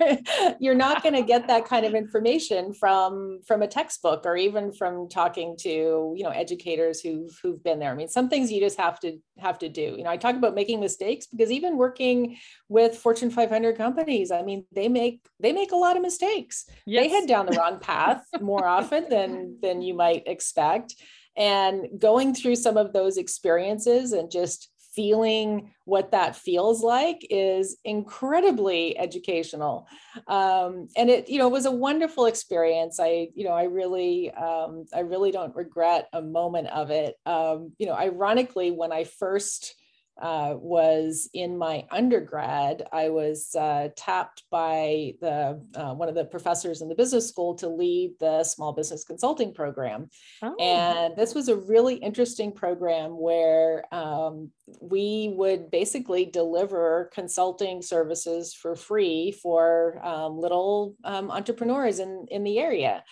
[0.59, 4.71] you're not going to get that kind of information from, from a textbook or even
[4.71, 7.91] from talking to, you know, educators who've, who've been there.
[7.91, 9.95] I mean, some things you just have to, have to do.
[9.97, 12.37] You know, I talk about making mistakes because even working
[12.69, 14.31] with Fortune 500 companies.
[14.31, 16.65] I mean, they make they make a lot of mistakes.
[16.85, 17.03] Yes.
[17.03, 20.95] They head down the wrong path more often than than you might expect.
[21.35, 27.77] And going through some of those experiences and just feeling what that feels like is
[27.83, 29.87] incredibly educational.
[30.27, 32.99] Um, and it you know was a wonderful experience.
[32.99, 37.15] I you know i really um, i really don't regret a moment of it.
[37.25, 39.75] Um, you know ironically when i first
[40.21, 46.25] uh, was in my undergrad, I was uh, tapped by the uh, one of the
[46.25, 50.09] professors in the business school to lead the small business consulting program,
[50.41, 50.55] oh.
[50.59, 58.53] and this was a really interesting program where um, we would basically deliver consulting services
[58.53, 63.03] for free for um, little um, entrepreneurs in in the area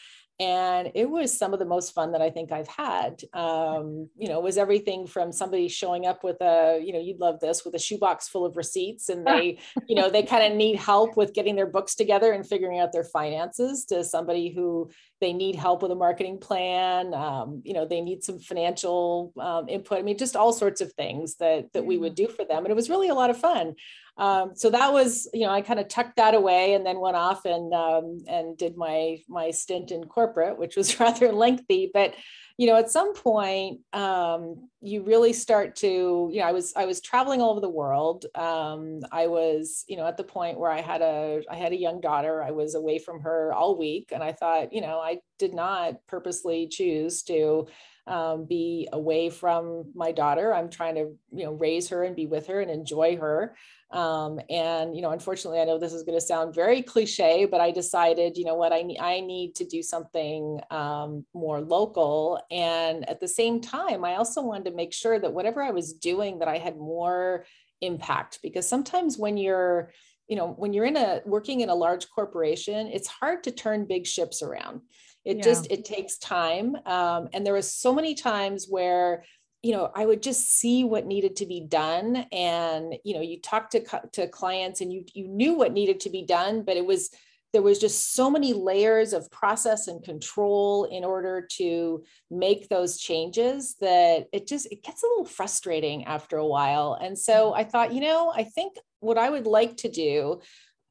[0.42, 3.22] and it was some of the most fun that I think I've had.
[3.32, 7.20] Um, you know, it was everything from somebody showing up with a, you know, you'd
[7.20, 10.58] love this, with a shoebox full of receipts, and they, you know, they kind of
[10.58, 14.90] need help with getting their books together and figuring out their finances, to somebody who
[15.20, 17.14] they need help with a marketing plan.
[17.14, 20.00] Um, you know, they need some financial um, input.
[20.00, 22.72] I mean, just all sorts of things that that we would do for them, and
[22.72, 23.76] it was really a lot of fun.
[24.18, 27.16] Um, so that was, you know, I kind of tucked that away and then went
[27.16, 31.90] off and um, and did my my stint in corporate, which was rather lengthy.
[31.94, 32.14] But
[32.58, 36.86] you know, at some point, um, you really start to, you know, I was I
[36.86, 38.26] was traveling all over the world.
[38.36, 41.78] Um, I was, you know, at the point where I had a I had a
[41.78, 42.44] young daughter.
[42.44, 46.06] I was away from her all week, and I thought, you know, I did not
[46.08, 47.68] purposely choose to
[48.08, 50.54] um, be away from my daughter.
[50.54, 53.56] I'm trying to, you know, raise her and be with her and enjoy her.
[53.92, 57.62] Um, and you know, unfortunately, I know this is going to sound very cliche, but
[57.62, 62.42] I decided, you know what, I need I need to do something um, more local.
[62.50, 65.94] And at the same time, I also wanted to make sure that whatever I was
[65.94, 67.46] doing, that I had more
[67.82, 68.40] impact.
[68.42, 69.92] Because sometimes when you're
[70.28, 73.86] you know when you're in a working in a large corporation it's hard to turn
[73.86, 74.80] big ships around
[75.26, 75.44] it yeah.
[75.44, 79.24] just it takes time um, and there was so many times where
[79.62, 83.40] you know i would just see what needed to be done and you know you
[83.40, 86.86] talk to to clients and you you knew what needed to be done but it
[86.86, 87.10] was
[87.54, 92.98] there was just so many layers of process and control in order to make those
[92.98, 97.64] changes that it just it gets a little frustrating after a while and so i
[97.64, 100.40] thought you know i think what i would like to do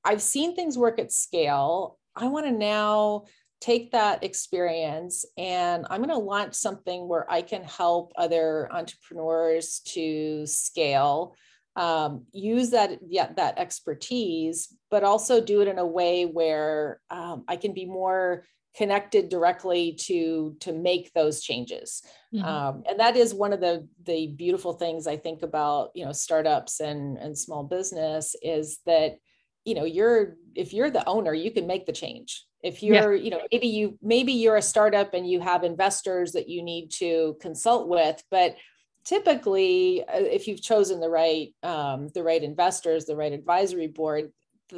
[0.05, 3.25] i've seen things work at scale i want to now
[3.61, 9.81] take that experience and I'm going to launch something where I can help other entrepreneurs
[9.88, 11.35] to scale,
[11.77, 17.44] um, use that yeah, that expertise, but also do it in a way where um,
[17.49, 18.44] I can be more
[18.77, 22.44] connected directly to to make those changes mm-hmm.
[22.44, 26.12] um, and that is one of the the beautiful things i think about you know
[26.12, 29.16] startups and and small business is that
[29.64, 33.23] you know you're if you're the owner you can make the change if you're yeah.
[33.23, 36.90] you know maybe you maybe you're a startup and you have investors that you need
[36.90, 38.57] to consult with but
[39.05, 44.33] typically uh, if you've chosen the right um, the right investors the right advisory board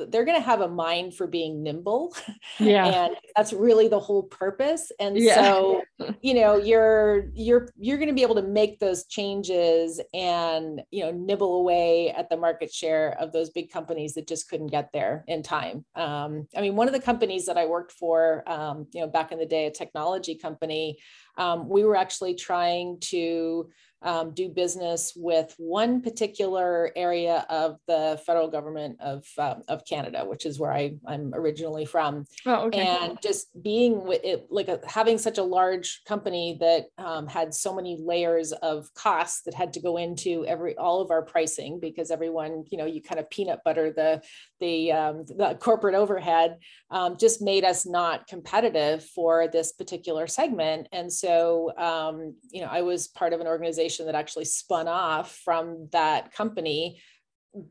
[0.09, 2.15] they're going to have a mind for being nimble
[2.59, 5.35] yeah and that's really the whole purpose and yeah.
[5.35, 5.83] so
[6.23, 11.05] you know you're you're you're going to be able to make those changes and you
[11.05, 14.91] know nibble away at the market share of those big companies that just couldn't get
[14.93, 18.87] there in time um, i mean one of the companies that i worked for um,
[18.93, 20.99] you know back in the day a technology company
[21.39, 23.71] um, we were actually trying to
[24.05, 30.25] um, do business with one particular area of the federal government of, uh, of Canada,
[30.25, 32.27] which is where I, I'm originally from.
[32.47, 32.87] Oh, okay.
[32.87, 37.55] And just being with it, like a, having such a large company that um, had
[37.55, 41.79] so many layers of costs that had to go into every all of our pricing
[41.81, 44.23] because everyone, you know, you kind of peanut butter the
[44.63, 46.57] the, um, the corporate overhead
[46.91, 50.89] um, just made us not competitive for this particular segment.
[50.93, 55.37] And so, um, you know, I was part of an organization that actually spun off
[55.45, 57.03] from that company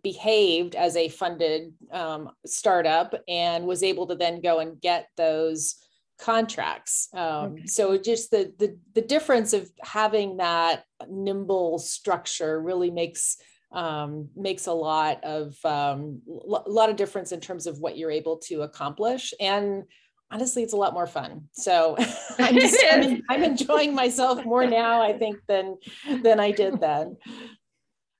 [0.04, 5.76] behaved as a funded um, startup and was able to then go and get those
[6.20, 7.10] contracts.
[7.14, 7.66] Um, okay.
[7.66, 13.38] So just the, the the difference of having that nimble structure really makes
[13.72, 18.12] um, makes a lot of um, a lot of difference in terms of what you're
[18.12, 19.84] able to accomplish and
[20.30, 21.48] honestly it's a lot more fun.
[21.54, 21.96] So
[22.40, 25.78] I'm, just, I'm, I'm, enjoying myself more now i think than
[26.22, 27.18] than i did then.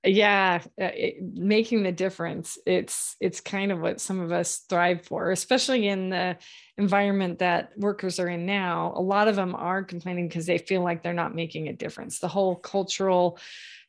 [0.04, 5.06] Yeah uh, it, making the difference it's it's kind of what some of us thrive
[5.06, 6.38] for especially in the
[6.82, 8.92] environment that workers are in now.
[8.96, 12.20] A lot of them are complaining because they feel like they're not making a difference.
[12.20, 13.38] The whole cultural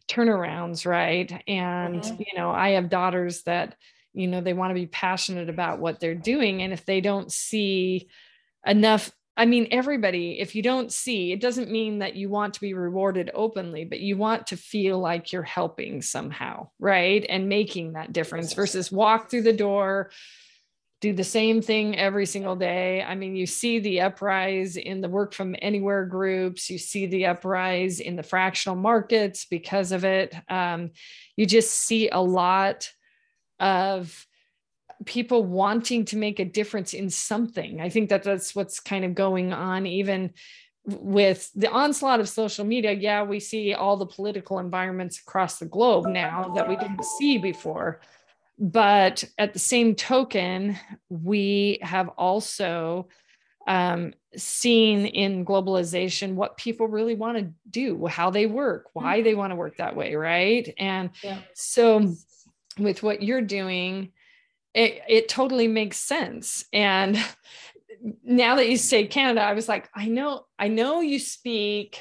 [0.09, 1.43] turnarounds right?
[1.47, 2.21] And mm-hmm.
[2.21, 3.77] you know i have daughters that
[4.15, 7.33] you know they want to be passionate about what they're doing and if they don't
[7.33, 8.09] see
[8.67, 12.61] enough i mean everybody if you don't see it doesn't mean that you want to
[12.61, 17.25] be rewarded openly but you want to feel like you're helping somehow right?
[17.29, 20.11] And making that difference versus walk through the door
[21.03, 23.03] do the same thing every single day.
[23.03, 27.27] I mean, you see the uprise in the work from anywhere groups, you see the
[27.27, 30.33] uprise in the fractional markets because of it.
[30.49, 30.93] Um,
[31.37, 32.88] you just see a lot
[33.59, 34.27] of
[35.05, 37.81] people wanting to make a difference in something.
[37.81, 40.31] I think that that's what's kind of going on, even
[40.87, 42.93] with the onslaught of social media.
[42.93, 47.38] Yeah, we see all the political environments across the globe now that we didn't see
[47.38, 48.01] before.
[48.59, 53.09] But at the same token, we have also
[53.67, 59.25] um, seeing in globalization what people really want to do, how they work, why mm-hmm.
[59.25, 60.73] they want to work that way, right?
[60.79, 61.38] And yeah.
[61.55, 62.15] so,
[62.79, 64.12] with what you're doing,
[64.75, 66.65] it, it totally makes sense.
[66.73, 67.19] And
[68.25, 72.00] now that you say Canada, I was like, I know, I know you speak,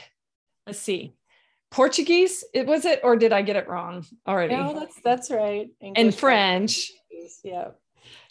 [0.66, 1.14] let's see,
[1.72, 4.56] Portuguese, it was it, or did I get it wrong already?
[4.56, 5.70] No, that's that's right.
[5.80, 6.92] English and French.
[7.44, 7.70] Yeah.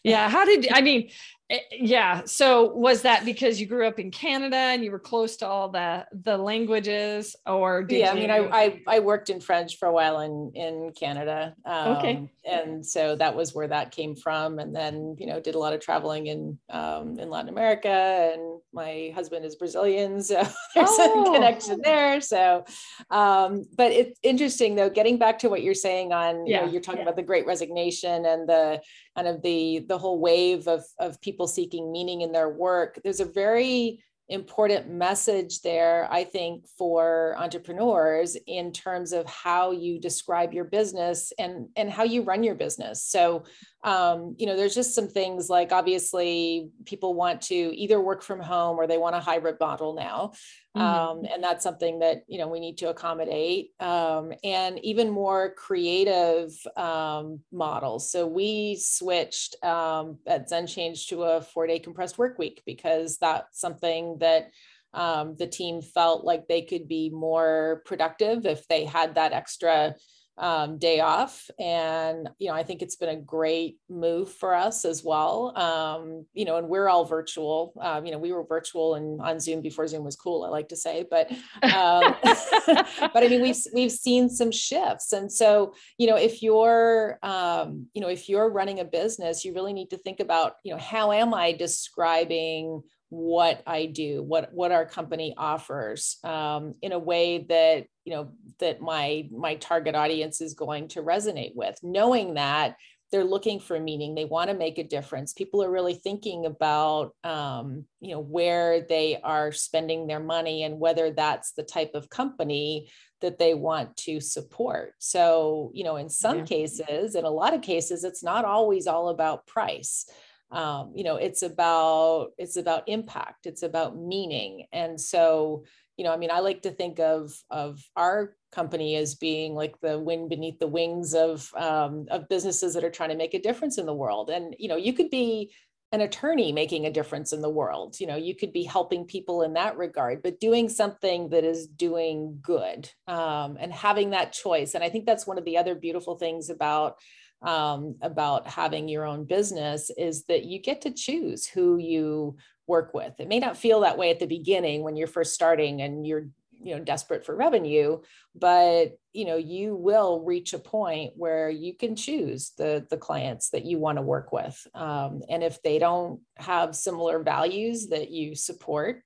[0.04, 0.28] Yeah.
[0.28, 1.10] How did I mean?
[1.50, 5.36] Eh, yeah so was that because you grew up in canada and you were close
[5.36, 9.76] to all the the languages or yeah i mean I, I, I worked in french
[9.76, 14.14] for a while in in canada um, okay and so that was where that came
[14.14, 18.30] from and then you know did a lot of traveling in um, in latin america
[18.32, 20.36] and my husband is brazilian so
[20.76, 21.22] there's oh.
[21.22, 22.64] a connection there so
[23.10, 26.60] um, but it's interesting though getting back to what you're saying on yeah.
[26.60, 27.04] you know you're talking yeah.
[27.04, 28.80] about the great resignation and the
[29.16, 33.00] kind of the the whole wave of of people seeking meaning in their work.
[33.02, 39.98] There's a very important message there i think for entrepreneurs in terms of how you
[39.98, 43.02] describe your business and and how you run your business.
[43.02, 43.44] So
[43.82, 48.40] um, you know there's just some things like obviously people want to either work from
[48.40, 50.32] home or they want a hybrid model now.
[50.76, 50.86] Mm-hmm.
[50.86, 53.70] um, and that's something that you know we need to accommodate.
[53.80, 58.12] Um, and even more creative um, models.
[58.12, 63.60] So we switched um, at ZenChange to a four day compressed work week because that's
[63.60, 64.50] something that
[64.92, 69.94] um, the team felt like they could be more productive if they had that extra
[70.40, 71.50] um, day off.
[71.58, 75.52] And, you know, I think it's been a great move for us as well.
[75.56, 77.74] Um, you know, and we're all virtual.
[77.78, 80.70] Um, you know, we were virtual and on Zoom before Zoom was cool, I like
[80.70, 81.30] to say, but,
[81.62, 85.12] um, but I mean, we've, we've seen some shifts.
[85.12, 89.52] And so, you know, if you're, um, you know, if you're running a business, you
[89.52, 94.52] really need to think about, you know, how am I describing what I do, what
[94.52, 98.30] what our company offers, um, in a way that you know
[98.60, 101.76] that my my target audience is going to resonate with.
[101.82, 102.76] Knowing that
[103.10, 105.32] they're looking for meaning, they want to make a difference.
[105.32, 110.78] People are really thinking about um, you know where they are spending their money and
[110.78, 112.88] whether that's the type of company
[113.20, 114.94] that they want to support.
[114.98, 116.44] So you know, in some yeah.
[116.44, 120.06] cases, in a lot of cases, it's not always all about price
[120.50, 124.66] um, you know it's about it's about impact it's about meaning.
[124.72, 125.64] And so
[125.96, 129.78] you know i mean i like to think of of our company as being like
[129.80, 133.42] the wind beneath the wings of um, of businesses that are trying to make a
[133.42, 134.30] difference in the world.
[134.30, 135.52] And you know you could be
[135.92, 138.00] an attorney making a difference in the world.
[138.00, 141.66] You know you could be helping people in that regard but doing something that is
[141.66, 144.74] doing good um, and having that choice.
[144.74, 146.96] And i think that's one of the other beautiful things about
[147.42, 152.36] um, about having your own business is that you get to choose who you
[152.66, 153.18] work with.
[153.18, 156.26] It may not feel that way at the beginning when you're first starting and you're
[156.62, 157.98] you know desperate for revenue
[158.34, 163.50] but you know you will reach a point where you can choose the the clients
[163.50, 168.10] that you want to work with um, and if they don't have similar values that
[168.10, 169.02] you support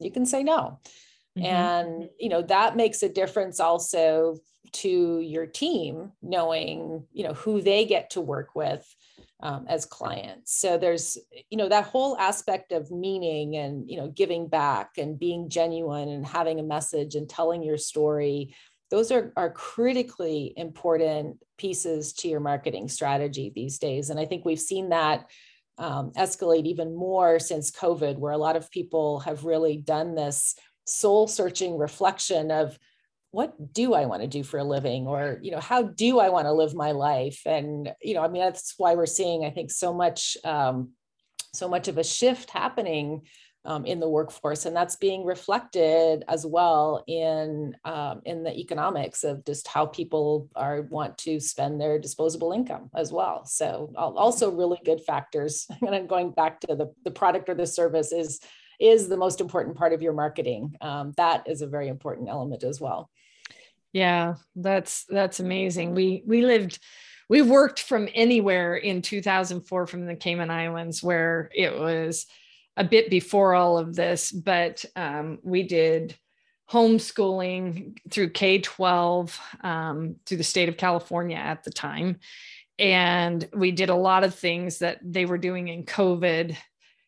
[0.00, 0.80] you can say no
[1.36, 1.44] mm-hmm.
[1.44, 4.36] and you know that makes a difference also
[4.72, 8.86] to your team knowing you know who they get to work with
[9.40, 11.18] um, as clients so there's
[11.50, 16.08] you know that whole aspect of meaning and you know giving back and being genuine
[16.08, 18.54] and having a message and telling your story
[18.90, 24.44] those are, are critically important pieces to your marketing strategy these days and i think
[24.44, 25.26] we've seen that
[25.78, 30.54] um, escalate even more since covid where a lot of people have really done this
[30.86, 32.78] soul searching reflection of
[33.32, 35.06] what do I want to do for a living?
[35.06, 37.42] Or you know how do I want to live my life?
[37.44, 40.92] And you know I mean that's why we're seeing I think so much um,
[41.52, 43.22] so much of a shift happening
[43.66, 44.64] um, in the workforce.
[44.64, 50.48] And that's being reflected as well in um, in the economics of just how people
[50.54, 53.44] are want to spend their disposable income as well.
[53.44, 55.66] So also really good factors.
[55.86, 58.40] And I'm going back to the, the product or the service is
[58.80, 60.74] is the most important part of your marketing.
[60.80, 63.10] Um, that is a very important element as well.
[63.92, 65.94] Yeah, that's that's amazing.
[65.94, 66.78] We we lived
[67.28, 72.26] we worked from anywhere in 2004 from the Cayman Islands where it was
[72.76, 76.16] a bit before all of this, but um, we did
[76.70, 82.18] homeschooling through K 12 um, through the state of California at the time.
[82.78, 86.56] And we did a lot of things that they were doing in COVID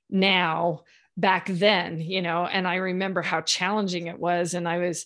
[0.08, 0.84] now
[1.18, 4.54] back then, you know, and I remember how challenging it was.
[4.54, 5.04] And I was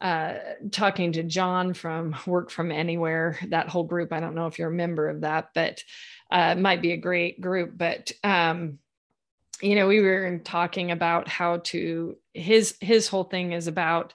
[0.00, 0.34] uh,
[0.70, 4.12] talking to John from Work From Anywhere, that whole group.
[4.12, 5.82] I don't know if you're a member of that, but
[6.30, 7.72] uh, might be a great group.
[7.76, 8.78] But um,
[9.60, 14.14] you know, we were talking about how to his his whole thing is about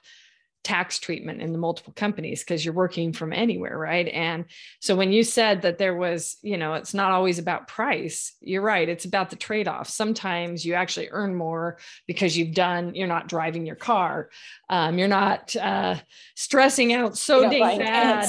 [0.64, 4.08] tax treatment in the multiple companies because you're working from anywhere right?
[4.08, 4.46] And
[4.80, 8.62] so when you said that there was you know it's not always about price you're
[8.62, 9.88] right it's about the trade-off.
[9.88, 14.30] Sometimes you actually earn more because you've done you're not driving your car.
[14.68, 15.96] Um, you're not uh,
[16.34, 18.28] stressing out so dang bad.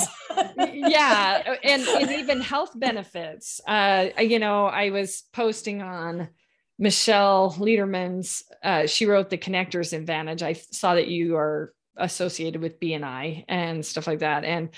[0.60, 3.62] yeah and, and even health benefits.
[3.66, 6.30] Uh, you know i was posting on
[6.78, 10.44] Michelle Lederman's, uh, she wrote the Connectors Advantage.
[10.44, 14.44] I saw that you are associated with BNI and stuff like that.
[14.44, 14.70] And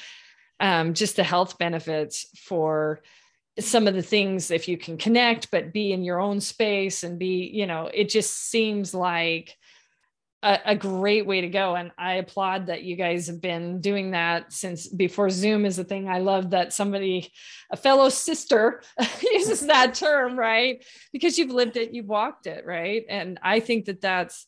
[0.59, 3.01] um, just the health benefits for
[3.59, 7.17] some of the things if you can connect, but be in your own space and
[7.17, 9.55] be, you know, it just seems like
[10.43, 11.75] a, a, great way to go.
[11.75, 15.83] And I applaud that you guys have been doing that since before Zoom is a
[15.83, 16.07] thing.
[16.07, 17.31] I love that somebody,
[17.71, 18.83] a fellow sister,
[19.33, 20.85] uses that term, right?
[21.11, 23.03] Because you've lived it, you've walked it, right?
[23.09, 24.45] And I think that that's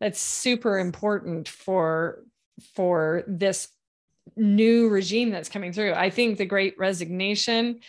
[0.00, 2.24] that's super important for
[2.74, 3.68] for this
[4.36, 5.92] new regime that's coming through.
[5.92, 7.80] I think the great resignation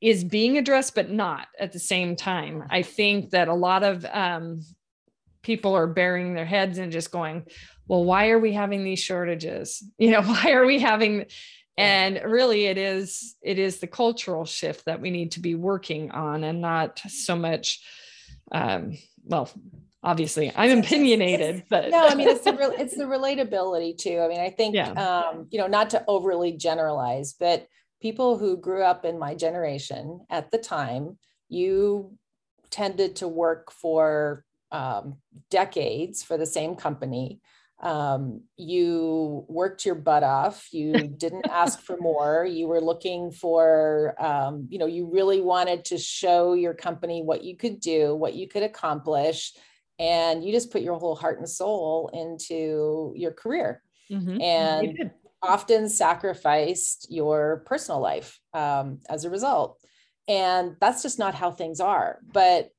[0.00, 2.64] is being addressed, but not at the same time.
[2.70, 4.62] I think that a lot of um,
[5.42, 7.46] people are burying their heads and just going,
[7.88, 9.82] well, why are we having these shortages?
[9.98, 11.26] You know, why are we having
[11.78, 16.10] and really it is it is the cultural shift that we need to be working
[16.10, 17.82] on and not so much
[18.52, 19.50] um, well
[20.06, 24.18] obviously i'm opinionated but no i mean it's the real it's the relatability too.
[24.20, 24.92] I mean i think yeah.
[24.92, 27.66] um, you know not to overly generalize but
[28.00, 32.16] people who grew up in my generation at the time you
[32.70, 35.16] tended to work for um,
[35.50, 37.40] decades for the same company.
[37.80, 40.72] Um, you worked your butt off.
[40.72, 42.46] You didn't ask for more.
[42.48, 47.44] You were looking for um, you know you really wanted to show your company what
[47.44, 49.52] you could do what you could accomplish
[49.98, 54.40] and you just put your whole heart and soul into your career mm-hmm.
[54.40, 55.10] and
[55.42, 59.78] often sacrificed your personal life um, as a result.
[60.28, 62.18] And that's just not how things are.
[62.32, 62.70] But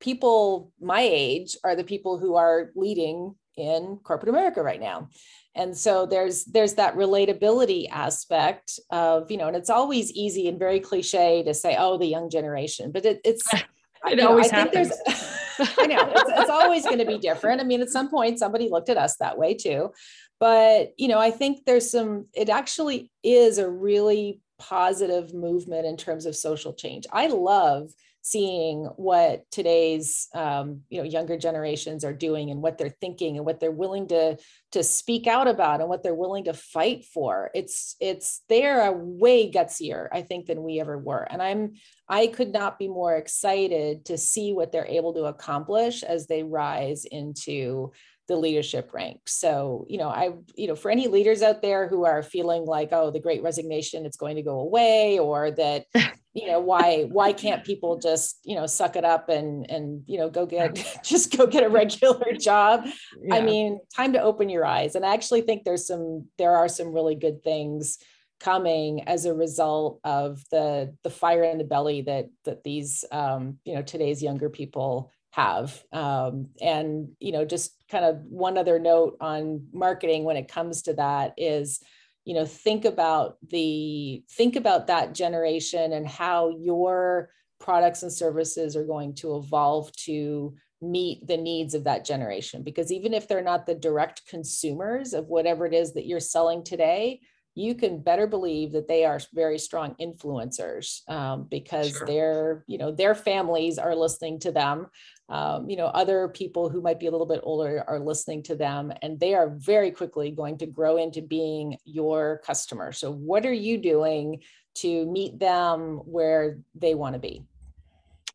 [0.00, 5.08] people my age are the people who are leading in corporate america right now.
[5.54, 10.58] And so there's there's that relatability aspect of you know and it's always easy and
[10.58, 13.48] very cliche to say oh the young generation but it, it's
[14.06, 14.92] it always know, happens
[15.58, 17.60] I know it's, it's always going to be different.
[17.60, 19.90] I mean, at some point, somebody looked at us that way too.
[20.38, 25.96] But, you know, I think there's some, it actually is a really positive movement in
[25.96, 27.06] terms of social change.
[27.12, 27.90] I love
[28.26, 33.46] seeing what today's um, you know younger generations are doing and what they're thinking and
[33.46, 34.36] what they're willing to
[34.72, 37.50] to speak out about and what they're willing to fight for.
[37.54, 41.26] It's it's they're way gutsier i think than we ever were.
[41.30, 41.74] And i'm
[42.08, 46.42] i could not be more excited to see what they're able to accomplish as they
[46.42, 47.92] rise into
[48.28, 49.34] the leadership ranks.
[49.34, 52.88] So, you know, I, you know, for any leaders out there who are feeling like,
[52.92, 55.86] oh, the great resignation, it's going to go away, or that,
[56.34, 60.18] you know, why, why can't people just, you know, suck it up and, and, you
[60.18, 60.74] know, go get,
[61.04, 62.84] just go get a regular job.
[63.22, 63.34] Yeah.
[63.34, 64.94] I mean, time to open your eyes.
[64.96, 67.98] And I actually think there's some, there are some really good things
[68.38, 73.58] coming as a result of the the fire in the belly that that these um,
[73.64, 75.84] you know today's younger people have.
[75.92, 80.82] Um, and, you know, just kind of one other note on marketing when it comes
[80.82, 81.80] to that is,
[82.24, 87.28] you know, think about the, think about that generation and how your
[87.60, 92.62] products and services are going to evolve to meet the needs of that generation.
[92.62, 96.64] Because even if they're not the direct consumers of whatever it is that you're selling
[96.64, 97.20] today,
[97.56, 102.06] you can better believe that they are very strong influencers um, because sure.
[102.06, 104.86] their you know their families are listening to them.
[105.28, 108.54] Um, you know other people who might be a little bit older are listening to
[108.54, 112.92] them and they are very quickly going to grow into being your customer.
[112.92, 114.42] So what are you doing
[114.76, 117.42] to meet them where they want to be?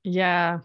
[0.04, 0.62] Yeah.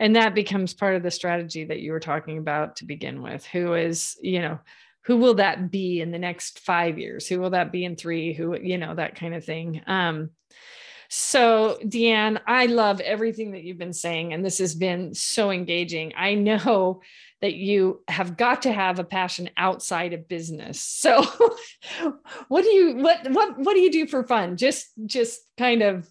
[0.00, 3.44] And that becomes part of the strategy that you were talking about to begin with
[3.44, 4.58] who is you know
[5.04, 8.32] who will that be in the next five years who will that be in three
[8.32, 10.30] who you know that kind of thing um
[11.16, 16.12] so, Deanne, I love everything that you've been saying, and this has been so engaging.
[16.16, 17.02] I know
[17.40, 20.82] that you have got to have a passion outside of business.
[20.82, 21.22] So,
[22.48, 24.56] what do you what what what do you do for fun?
[24.56, 26.08] Just just kind of,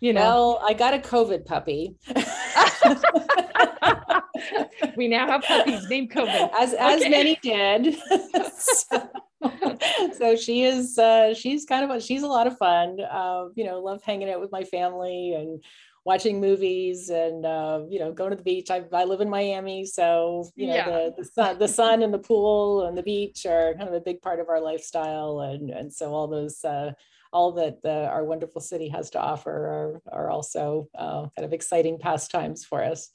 [0.00, 0.20] you know.
[0.20, 1.96] Well, I got a COVID puppy.
[4.96, 7.08] we now have puppies named COVID, as as okay.
[7.08, 7.96] many did.
[8.58, 9.08] so,
[10.16, 13.64] so she is uh, she's kind of a, she's a lot of fun uh, you
[13.64, 15.62] know love hanging out with my family and
[16.04, 19.86] watching movies and uh, you know going to the beach I, I live in miami
[19.86, 20.84] so you know yeah.
[20.86, 24.00] the, the sun the sun and the pool and the beach are kind of a
[24.00, 26.92] big part of our lifestyle and and so all those uh,
[27.32, 31.52] all that the, our wonderful city has to offer are, are also uh, kind of
[31.52, 33.10] exciting pastimes for us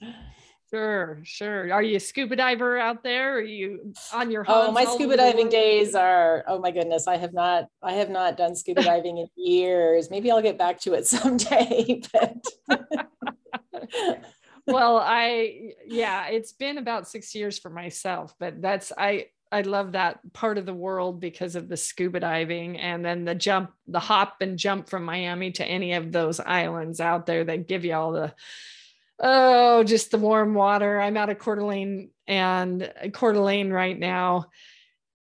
[0.70, 1.74] Sure, sure.
[1.74, 3.38] Are you a scuba diver out there?
[3.38, 7.08] Are you on your Oh, my scuba diving days are oh my goodness.
[7.08, 10.12] I have not I have not done scuba diving in years.
[10.12, 12.02] Maybe I'll get back to it someday.
[12.14, 12.46] But
[14.68, 19.94] well, I yeah, it's been about 6 years for myself, but that's I I love
[19.94, 24.00] that part of the world because of the scuba diving and then the jump, the
[24.00, 27.96] hop and jump from Miami to any of those islands out there that give you
[27.96, 28.32] all the
[29.20, 31.00] oh, just the warm water.
[31.00, 34.48] I'm out of Coeur d'Alene and Coeur d'Alene right now.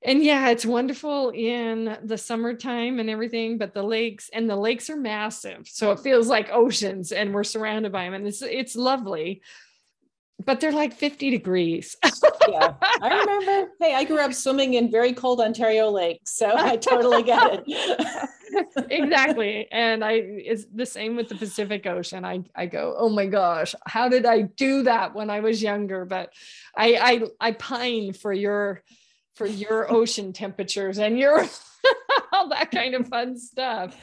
[0.04, 4.90] And yeah, it's wonderful in the summertime and everything, but the lakes and the lakes
[4.90, 5.66] are massive.
[5.66, 9.40] So it feels like oceans and we're surrounded by them and it's it's lovely.
[10.44, 11.96] But they're like 50 degrees.
[12.48, 12.74] yeah.
[13.00, 17.22] I remember, hey, I grew up swimming in very cold Ontario lakes, so I totally
[17.22, 18.28] get it.
[18.90, 19.68] exactly.
[19.70, 22.24] And I it's the same with the Pacific Ocean.
[22.24, 26.04] I I go, oh my gosh, how did I do that when I was younger?
[26.04, 26.32] But
[26.76, 26.94] I
[27.40, 28.82] I I pine for your
[29.36, 31.44] for your ocean temperatures and your
[32.32, 33.96] all that kind of fun stuff.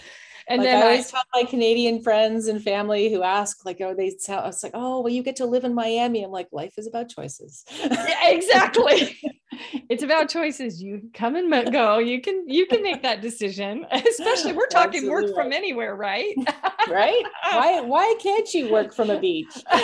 [0.47, 3.79] And like then I always I, tell my Canadian friends and family who ask, like,
[3.79, 6.23] oh, they tell us like, oh, well, you get to live in Miami.
[6.23, 7.63] I'm like, life is about choices.
[7.79, 9.19] yeah, exactly.
[9.89, 10.81] it's about choices.
[10.81, 11.97] You come and go.
[11.97, 13.85] You can you can make that decision.
[13.91, 16.35] Especially we're talking Absolutely work from anywhere, right?
[16.89, 17.23] right?
[17.51, 19.53] Why why can't you work from a beach?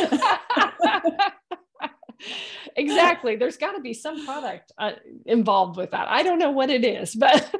[2.76, 3.36] exactly.
[3.36, 4.92] There's got to be some product uh,
[5.26, 6.08] involved with that.
[6.10, 7.54] I don't know what it is, but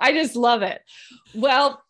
[0.00, 0.80] I just love it.
[1.34, 1.82] Well,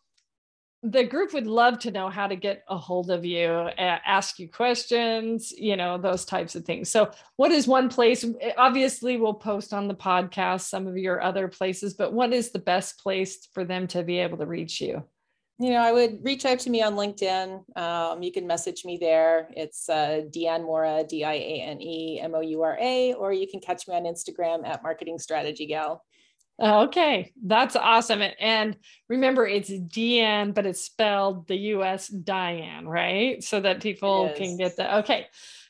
[0.81, 4.49] the group would love to know how to get a hold of you, ask you
[4.49, 6.89] questions, you know, those types of things.
[6.89, 8.25] So, what is one place?
[8.57, 12.59] Obviously, we'll post on the podcast some of your other places, but what is the
[12.59, 15.03] best place for them to be able to reach you?
[15.61, 17.77] You know, I would reach out to me on LinkedIn.
[17.77, 19.49] Um, you can message me there.
[19.57, 23.33] It's uh, Diane Moura, D I A N E M O U R A, or
[23.33, 26.01] you can catch me on Instagram at Marketing Strategy Gal.
[26.61, 28.21] Okay, that's awesome.
[28.39, 28.75] And
[29.07, 33.41] remember, it's Deanne, but it's spelled the US Diane, right?
[33.43, 34.99] So that people can get that.
[34.99, 35.27] Okay,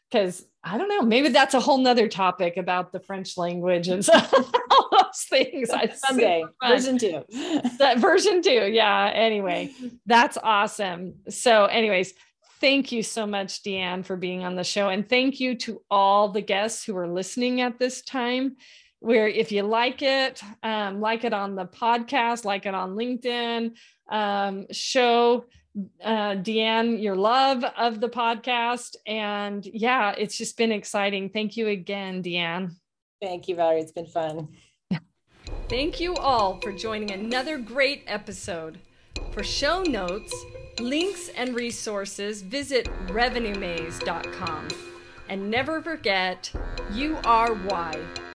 [0.10, 4.04] because I don't know, maybe that's a whole nother topic about the French language and
[4.06, 5.70] so, all those things.
[6.08, 7.24] Someday, version two.
[7.78, 9.12] that version two, yeah.
[9.14, 9.72] Anyway,
[10.08, 11.16] that's awesome.
[11.30, 12.14] So, anyways,
[12.60, 16.30] thank you so much, Deanne, for being on the show, and thank you to all
[16.30, 18.58] the guests who are listening at this time
[19.00, 23.72] where if you like it, um, like it on the podcast, like it on LinkedIn,
[24.10, 25.45] um, show
[26.04, 28.95] uh, Deanne your love of the podcast.
[29.06, 31.30] And yeah, it's just been exciting.
[31.30, 32.72] Thank you again, Deanne.
[33.22, 33.82] Thank you, Valerie.
[33.82, 34.50] It's been fun.
[35.70, 38.80] Thank you all for joining another great episode.
[39.32, 40.34] For show notes,
[40.80, 44.68] links, and resources, visit revenuemaze.com.
[45.28, 46.52] And never forget,
[46.91, 47.95] you are why.